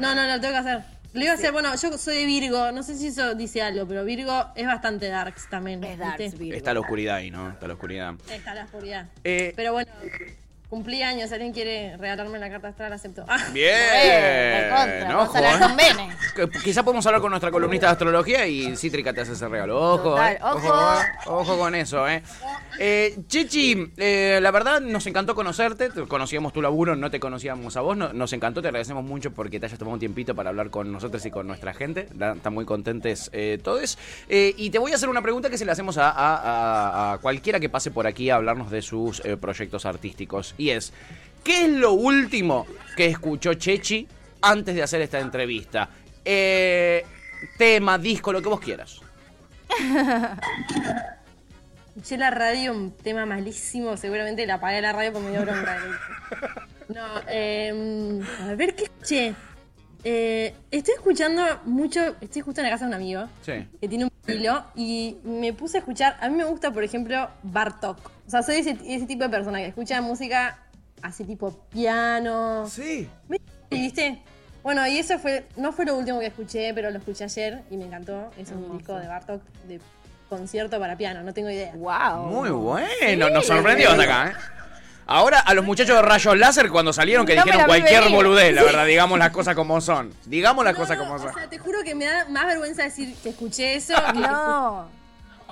No, 0.00 0.14
no, 0.14 0.22
lo 0.26 0.40
tengo 0.40 0.54
que 0.54 0.58
hacer. 0.58 0.80
Lo 1.12 1.22
iba 1.22 1.32
a 1.32 1.34
hacer, 1.34 1.52
bueno, 1.52 1.70
yo 1.76 1.98
soy 1.98 2.16
de 2.16 2.26
Virgo, 2.26 2.72
no 2.72 2.82
sé 2.82 2.96
si 2.96 3.08
eso 3.08 3.34
dice 3.34 3.60
algo, 3.62 3.86
pero 3.86 4.02
Virgo 4.02 4.46
es 4.56 4.66
bastante 4.66 5.08
darks 5.08 5.48
también. 5.50 5.84
Es 5.84 5.98
Darks. 5.98 6.34
Está 6.40 6.72
la 6.72 6.80
oscuridad 6.80 7.16
ahí, 7.16 7.30
¿no? 7.30 7.50
Está 7.50 7.68
la 7.68 7.74
oscuridad. 7.74 8.14
Está 8.30 8.54
la 8.54 8.64
oscuridad. 8.64 9.06
Eh, 9.22 9.52
Pero 9.54 9.74
bueno, 9.74 9.92
cumplí 10.72 11.02
años, 11.02 11.28
si 11.28 11.34
alguien 11.34 11.52
quiere 11.52 11.98
regalarme 11.98 12.38
la 12.38 12.48
carta 12.48 12.68
astral, 12.68 12.94
acepto. 12.94 13.26
Ah, 13.28 13.36
Bien. 13.52 13.74
Eh, 13.94 14.70
recontra, 14.70 15.14
vamos 15.16 15.34
a 15.34 15.38
hablar 15.38 15.58
con 15.60 15.76
Bene. 15.76 16.16
Que- 16.34 16.48
Quizá 16.64 16.82
podemos 16.82 17.04
hablar 17.04 17.20
con 17.20 17.28
nuestra 17.28 17.50
columnista 17.50 17.88
de 17.88 17.92
astrología 17.92 18.46
y 18.46 18.74
Cítrica 18.74 19.12
te 19.12 19.20
hace 19.20 19.32
ese 19.32 19.46
regalo. 19.48 19.78
Ojo, 19.78 20.02
Total, 20.12 20.32
eh. 20.32 20.38
ojo. 20.42 20.72
Ojo 21.26 21.58
con 21.58 21.74
eso, 21.74 22.08
¿eh? 22.08 22.22
eh 22.78 23.18
Chichi, 23.28 23.92
eh, 23.98 24.38
la 24.40 24.50
verdad 24.50 24.80
nos 24.80 25.06
encantó 25.06 25.34
conocerte. 25.34 25.90
Te- 25.90 26.06
Conocíamos 26.06 26.54
tu 26.54 26.62
laburo, 26.62 26.96
no 26.96 27.10
te 27.10 27.20
conocíamos 27.20 27.76
a 27.76 27.82
vos. 27.82 27.94
no- 27.94 28.14
nos 28.14 28.32
encantó, 28.32 28.62
te 28.62 28.68
agradecemos 28.68 29.04
mucho 29.04 29.30
porque 29.32 29.60
te 29.60 29.66
hayas 29.66 29.78
tomado 29.78 29.92
un 29.92 30.00
tiempito 30.00 30.34
para 30.34 30.48
hablar 30.48 30.70
con 30.70 30.90
nosotros 30.90 31.24
y 31.26 31.30
con 31.30 31.46
nuestra 31.46 31.74
gente. 31.74 32.08
Están 32.10 32.54
muy 32.54 32.64
contentes 32.64 33.28
eh, 33.34 33.58
todos. 33.62 33.98
Eh, 34.30 34.54
y 34.56 34.70
te 34.70 34.78
voy 34.78 34.92
a 34.92 34.94
hacer 34.94 35.10
una 35.10 35.20
pregunta 35.20 35.50
que 35.50 35.58
se 35.58 35.66
le 35.66 35.72
hacemos 35.72 35.98
a, 35.98 36.08
a- 36.10 36.36
a- 36.36 37.12
a 37.12 37.18
cualquiera 37.18 37.60
que 37.60 37.68
pase 37.68 37.90
por 37.90 38.06
aquí 38.06 38.30
a 38.30 38.36
hablarnos 38.36 38.70
de 38.70 38.80
sus 38.80 39.22
eh, 39.26 39.36
proyectos 39.36 39.84
artísticos. 39.84 40.54
¿Qué 41.44 41.64
es 41.64 41.70
lo 41.70 41.92
último 41.92 42.66
que 42.96 43.06
escuchó 43.06 43.54
Chechi 43.54 44.06
antes 44.40 44.74
de 44.74 44.82
hacer 44.82 45.00
esta 45.02 45.18
entrevista? 45.18 45.88
Eh, 46.24 47.04
tema, 47.58 47.98
disco, 47.98 48.32
lo 48.32 48.40
que 48.40 48.48
vos 48.48 48.60
quieras. 48.60 49.00
escuché 51.88 52.16
la 52.16 52.30
radio, 52.30 52.72
un 52.72 52.92
tema 52.92 53.26
malísimo, 53.26 53.96
seguramente 53.96 54.46
la 54.46 54.54
apagué 54.54 54.80
la 54.80 54.92
radio 54.92 55.12
porque 55.12 55.28
me 55.28 55.32
dio 55.32 55.42
bronca. 55.42 55.78
No, 56.88 57.06
eh, 57.28 58.20
a 58.40 58.54
ver 58.54 58.74
qué 58.74 58.84
escuché. 58.84 59.34
Eh, 60.04 60.54
estoy 60.70 60.94
escuchando 60.94 61.42
mucho, 61.64 62.00
estoy 62.20 62.42
justo 62.42 62.60
en 62.60 62.66
la 62.66 62.70
casa 62.72 62.86
de 62.86 62.88
un 62.88 62.94
amigo 62.94 63.28
Sí. 63.42 63.68
que 63.80 63.88
tiene 63.88 64.04
un 64.06 64.10
hilo 64.26 64.64
y 64.74 65.18
me 65.22 65.52
puse 65.52 65.76
a 65.76 65.80
escuchar, 65.80 66.16
a 66.20 66.28
mí 66.28 66.36
me 66.36 66.44
gusta 66.44 66.72
por 66.72 66.82
ejemplo 66.82 67.28
Bartok. 67.44 67.98
O 68.26 68.30
sea, 68.30 68.42
soy 68.42 68.56
ese, 68.56 68.76
ese 68.84 69.06
tipo 69.06 69.22
de 69.24 69.30
persona 69.30 69.58
que 69.58 69.66
escucha 69.66 70.00
música 70.02 70.58
así 71.02 71.24
tipo 71.24 71.52
piano. 71.72 72.66
Sí. 72.68 73.08
¿Viste? 73.70 74.22
Bueno, 74.62 74.86
y 74.86 74.98
eso 74.98 75.18
fue, 75.18 75.46
no 75.56 75.72
fue 75.72 75.84
lo 75.84 75.96
último 75.96 76.20
que 76.20 76.26
escuché, 76.26 76.72
pero 76.74 76.90
lo 76.90 76.98
escuché 76.98 77.24
ayer 77.24 77.62
y 77.70 77.76
me 77.76 77.84
encantó. 77.86 78.30
Es 78.36 78.50
un 78.50 78.76
disco 78.78 78.94
de 78.96 79.06
Bartok 79.08 79.42
de 79.66 79.80
concierto 80.28 80.78
para 80.78 80.96
piano, 80.96 81.22
no 81.22 81.32
tengo 81.34 81.50
idea. 81.50 81.72
Wow. 81.74 82.26
Muy 82.26 82.50
bueno, 82.50 83.28
nos 83.30 83.46
sorprendió 83.46 83.90
hasta 83.90 84.02
acá, 84.02 84.30
¿eh? 84.30 84.61
Ahora 85.06 85.40
a 85.40 85.52
los 85.54 85.64
muchachos 85.64 85.96
de 85.96 86.02
rayos 86.02 86.38
láser 86.38 86.70
cuando 86.70 86.92
salieron 86.92 87.26
que 87.26 87.34
No 87.36 87.42
dijeron 87.44 87.66
cualquier 87.66 88.08
boludez, 88.10 88.54
la 88.54 88.62
verdad, 88.62 88.86
digamos 88.86 89.18
las 89.18 89.30
cosas 89.30 89.54
como 89.54 89.80
son. 89.80 90.14
Digamos 90.26 90.64
las 90.64 90.74
No, 90.74 90.80
cosas 90.80 90.96
no, 90.98 91.04
como 91.04 91.18
son. 91.18 91.28
O 91.30 91.34
sea, 91.34 91.48
te 91.48 91.58
juro 91.58 91.78
que 91.84 91.94
me 91.94 92.04
da 92.06 92.26
más 92.28 92.46
vergüenza 92.46 92.82
decir 92.84 93.14
que 93.22 93.30
escuché 93.30 93.74
eso. 93.74 93.94
que 94.12 94.18
No. 94.20 94.88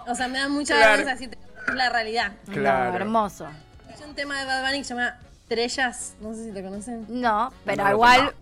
O 0.06 0.14
sea, 0.14 0.28
me 0.28 0.38
da 0.38 0.48
mucha 0.48 0.74
Claro. 0.76 0.92
vergüenza 0.98 1.12
decir 1.12 1.30
que 1.30 1.70
es 1.70 1.74
la 1.76 1.90
realidad. 1.90 2.32
Claro. 2.50 2.90
No, 2.90 2.96
hermoso. 2.96 3.46
Escuché 3.88 4.08
un 4.08 4.14
tema 4.14 4.38
de 4.40 4.46
Bad 4.46 4.62
Bunny 4.66 4.78
que 4.78 4.84
se 4.84 4.94
llama 4.94 5.16
Trellas, 5.48 6.14
no 6.20 6.32
sé 6.34 6.44
si 6.44 6.52
lo 6.52 6.62
conocen. 6.62 7.06
No, 7.08 7.52
pero 7.64 7.90
igual, 7.90 8.32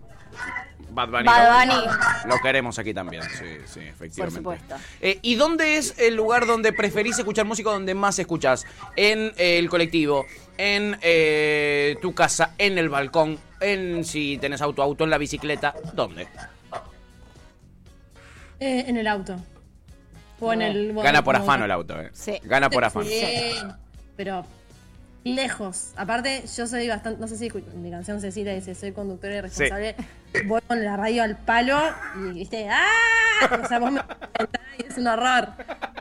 Bad 0.91 1.09
Bunny. 1.11 1.25
Bad 1.25 1.67
lo- 1.69 1.75
Bunny. 1.75 1.87
Lo 2.27 2.39
queremos 2.41 2.79
aquí 2.79 2.95
también, 2.95 3.23
sí, 3.23 3.45
sí, 3.67 3.81
efectivamente. 3.81 4.43
Por 4.43 4.59
supuesto. 4.59 4.77
Eh, 5.01 5.19
¿Y 5.23 5.35
dónde 5.37 5.77
es 5.77 5.99
el 5.99 6.15
lugar 6.15 6.47
donde 6.47 6.73
preferís 6.73 7.19
escuchar 7.19 7.45
música, 7.47 7.71
donde 7.71 7.95
más 7.95 8.19
escuchás? 8.19 8.65
¿En 8.97 9.33
eh, 9.37 9.59
el 9.59 9.69
colectivo? 9.69 10.27
¿En 10.57 10.99
eh, 11.03 11.97
tu 12.03 12.15
casa? 12.15 12.55
¿En 12.59 12.79
el 12.79 12.89
balcón? 12.89 13.39
¿En 13.61 14.05
si 14.05 14.39
tenés 14.39 14.61
auto, 14.63 14.83
auto, 14.83 15.05
en 15.05 15.11
la 15.11 15.19
bicicleta? 15.19 15.75
¿Dónde? 15.95 16.29
Eh, 18.61 18.85
en 18.89 18.97
el 18.97 19.07
auto. 19.07 19.37
O 20.41 20.53
en 20.53 20.63
el. 20.63 20.93
Gana 20.95 21.23
por 21.23 21.37
afano 21.37 21.65
el 21.65 21.71
auto, 21.71 22.01
¿eh? 22.01 22.11
Sí. 22.13 22.39
Gana 22.45 22.71
por 22.71 22.85
afano. 22.85 23.07
Sí, 23.07 23.55
pero 24.17 24.45
lejos. 25.25 25.93
Aparte, 25.97 26.45
yo 26.57 26.67
soy 26.67 26.89
bastante, 26.89 27.21
no 27.21 27.29
sé 27.29 27.37
si 27.37 27.51
mi 27.77 27.91
canción 27.91 28.21
Cecilia 28.21 28.55
dice, 28.55 28.75
soy 28.75 28.93
conductora 28.93 29.37
y 29.37 29.41
responsable. 29.41 29.95
Voy 30.47 30.61
con 30.67 30.85
la 30.85 30.97
radio 30.97 31.23
al 31.23 31.37
palo 31.37 31.79
y 32.17 32.33
viste, 32.33 32.69
¡ah! 32.71 33.59
O 33.63 33.67
sea, 33.69 33.79
vos 33.79 33.93
me 33.93 34.01
y 34.79 34.87
es 34.87 34.97
un 34.99 35.07
horror. 35.09 35.49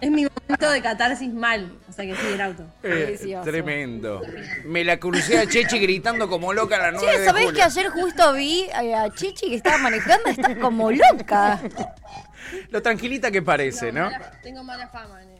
Es 0.01 0.11
mi 0.11 0.25
momento 0.27 0.69
de 0.69 0.81
catarsis 0.81 1.33
mal. 1.33 1.71
O 1.89 1.91
sea 1.93 2.05
que 2.05 2.15
sí, 2.15 2.27
el 2.33 2.41
auto. 2.41 2.63
Eh, 2.83 2.87
Delicioso. 2.89 3.43
tremendo. 3.49 4.21
Me 4.65 4.83
la 4.83 4.97
crucé 4.99 5.39
a 5.39 5.47
Chechi 5.47 5.79
gritando 5.79 6.29
como 6.29 6.53
loca 6.53 6.75
a 6.75 6.91
las 6.91 7.01
9 7.01 7.07
Che, 7.11 7.19
de 7.19 7.25
¿sabés 7.25 7.51
que 7.53 7.61
ayer 7.63 7.89
justo 7.89 8.33
vi 8.33 8.67
eh, 8.81 8.93
a 8.93 9.09
Chichi 9.13 9.49
que 9.49 9.55
estaba 9.55 9.77
manejando? 9.79 10.29
Está 10.29 10.55
como 10.59 10.91
loca. 10.91 11.59
Lo 12.69 12.81
tranquilita 12.81 13.31
que 13.31 13.41
parece, 13.41 13.91
¿no? 13.91 14.09
Mala- 14.11 14.31
tengo 14.43 14.63
mala 14.63 14.87
fama 14.89 15.21
en 15.23 15.29
eso. 15.31 15.36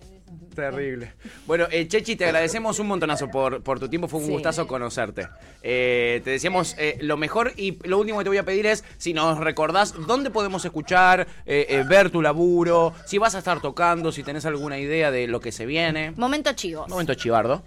Terrible. 0.56 1.14
Bueno, 1.46 1.66
eh, 1.72 1.88
Chechi, 1.88 2.16
te 2.16 2.26
agradecemos 2.26 2.80
un 2.80 2.88
montonazo 2.88 3.28
por, 3.30 3.62
por 3.64 3.80
tu 3.80 3.88
tiempo. 3.90 4.08
Fue 4.08 4.20
un 4.20 4.26
Sí. 4.26 4.32
gustazo 4.32 4.68
conocerte. 4.68 5.28
Eh, 5.62 6.22
te 6.24 6.32
deseamos 6.32 6.76
eh, 6.78 6.98
lo 7.02 7.18
mejor 7.18 7.54
y 7.58 7.78
lo 7.88 8.00
último 8.00 8.18
que 8.20 8.24
te 8.26 8.30
voy 8.30 8.38
a 8.38 8.44
pedir 8.44 8.66
es 8.66 8.84
si 8.98 9.14
nos 9.14 9.38
recordás 9.40 9.94
dónde 10.08 10.30
podemos 10.32 10.66
escuchar, 10.66 11.28
eh, 11.46 11.66
eh, 11.70 11.84
ver 11.88 12.10
tu 12.10 12.22
laburo, 12.22 12.94
si 13.06 13.18
vas 13.18 13.36
a 13.36 13.40
estar 13.40 13.62
tocando, 13.62 14.12
si 14.12 14.24
tenés 14.24 14.46
alguna 14.46 14.78
idea 14.80 15.12
de 15.12 15.28
lo 15.28 15.40
que 15.40 15.52
se 15.52 15.66
viene. 15.66 16.12
Momento 16.12 16.54
chivos. 16.54 16.88
Momento 16.90 17.14
chivardo. 17.14 17.64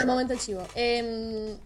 Ah, 0.00 0.06
momento 0.06 0.34
chivo. 0.36 0.66
Em, 0.74 1.56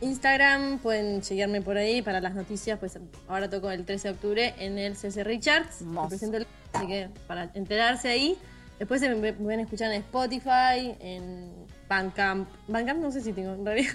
Instagram, 0.00 0.78
pueden 0.78 1.22
chequearme 1.22 1.60
por 1.60 1.76
ahí 1.76 2.02
para 2.02 2.20
las 2.20 2.34
noticias, 2.34 2.78
pues 2.78 2.96
ahora 3.26 3.50
toco 3.50 3.68
el 3.70 3.84
13 3.84 4.08
de 4.08 4.14
octubre 4.14 4.54
en 4.58 4.78
el 4.78 4.96
CC 4.96 5.24
Richards. 5.24 5.82
Presento 6.08 6.36
el- 6.36 6.46
así 6.72 6.86
que 6.86 7.08
para 7.26 7.50
enterarse 7.54 8.08
ahí. 8.08 8.36
Después 8.78 9.00
se 9.00 9.14
me 9.14 9.32
pueden 9.32 9.60
escuchar 9.60 9.92
en 9.92 10.02
Spotify, 10.02 10.96
en 11.00 11.66
Bandcamp. 11.88 12.48
Bandcamp 12.68 13.00
no 13.00 13.10
sé 13.10 13.20
si 13.20 13.32
tengo 13.32 13.54
en 13.54 13.64
realidad. 13.64 13.92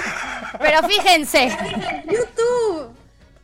Pero 0.60 0.88
fíjense, 0.88 1.50
YouTube. 2.06 2.90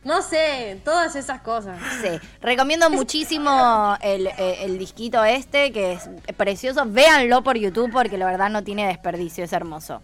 No 0.03 0.21
sé, 0.21 0.79
todas 0.85 1.15
esas 1.15 1.41
cosas. 1.41 1.77
sí, 2.01 2.07
recomiendo 2.41 2.89
muchísimo 2.89 3.97
el, 4.01 4.27
eh, 4.27 4.57
el 4.61 4.79
disquito 4.79 5.23
este, 5.25 5.71
que 5.73 5.93
es 5.93 6.09
precioso. 6.37 6.85
Véanlo 6.85 7.43
por 7.43 7.57
YouTube 7.57 7.91
porque 7.91 8.17
la 8.17 8.25
verdad 8.25 8.49
no 8.49 8.63
tiene 8.63 8.87
desperdicio, 8.87 9.43
es 9.43 9.53
hermoso. 9.53 10.01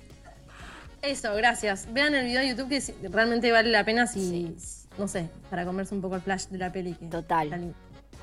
Eso, 1.02 1.34
gracias. 1.36 1.88
Vean 1.94 2.14
el 2.14 2.26
video 2.26 2.42
de 2.42 2.50
YouTube 2.50 2.70
que 2.70 3.10
realmente 3.10 3.52
vale 3.52 3.70
la 3.70 3.86
pena 3.86 4.06
si, 4.06 4.56
no 4.98 5.08
sé, 5.08 5.30
para 5.50 5.64
comerse 5.64 5.96
un 5.96 6.02
poco 6.02 6.16
el 6.16 6.22
flash 6.22 6.48
de 6.48 6.58
la 6.58 6.72
peli. 6.72 6.94
que 6.94 7.06
Total. 7.06 7.74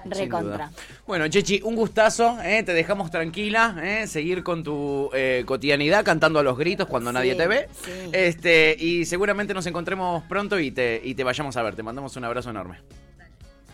Recontra. 0.05 0.71
Bueno, 1.07 1.29
Chechi, 1.29 1.61
un 1.65 1.75
gustazo, 1.77 2.39
¿eh? 2.43 2.63
te 2.63 2.73
dejamos 2.73 3.11
tranquila, 3.11 3.77
¿eh? 3.83 4.07
seguir 4.07 4.43
con 4.43 4.63
tu 4.63 5.11
eh, 5.15 5.43
cotidianidad 5.47 6.05
cantando 6.05 6.39
a 6.39 6.43
los 6.43 6.57
gritos 6.59 6.87
cuando 6.87 7.11
Sí, 7.11 7.15
nadie 7.15 7.35
te 7.35 7.47
ve. 7.47 7.69
sí. 7.85 7.91
Este, 8.13 8.77
y 8.79 9.05
seguramente 9.05 9.55
nos 9.55 9.67
encontremos 9.67 10.23
pronto 10.25 10.59
y 10.59 10.71
te, 10.71 11.01
y 11.05 11.15
te 11.15 11.25
vayamos 11.25 11.57
a 11.57 11.63
ver. 11.63 11.75
Te 11.75 11.83
mandamos 11.83 12.17
un 12.17 12.25
abrazo 12.25 12.51
enorme. 12.51 12.79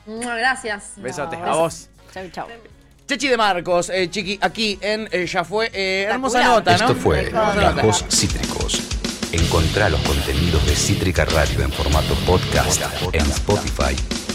Gracias. 0.06 0.92
Besote, 0.96 1.36
No, 1.36 1.44
a 1.44 1.56
vos. 1.56 1.88
Chau, 2.12 2.28
chau. 2.30 2.46
Chechi 3.06 3.28
de 3.28 3.36
Marcos, 3.36 3.88
eh, 3.90 4.08
Chiqui, 4.10 4.38
aquí 4.42 4.78
en 4.82 5.08
eh, 5.12 5.26
Ya 5.26 5.42
Fue. 5.44 5.70
eh, 5.72 6.06
hermosa 6.08 6.44
nota, 6.44 6.72
¿no? 6.76 6.86
Esto 6.88 6.94
fue. 6.94 7.30
Gajos 7.30 8.04
Cítricos. 8.10 8.82
Encontrá 9.32 9.88
los 9.90 10.00
contenidos 10.00 10.64
de 10.66 10.74
Cítrica 10.74 11.24
Radio 11.26 11.62
en 11.62 11.70
formato 11.72 12.14
podcast 12.26 12.82
en 13.12 13.20
Spotify, 13.26 13.94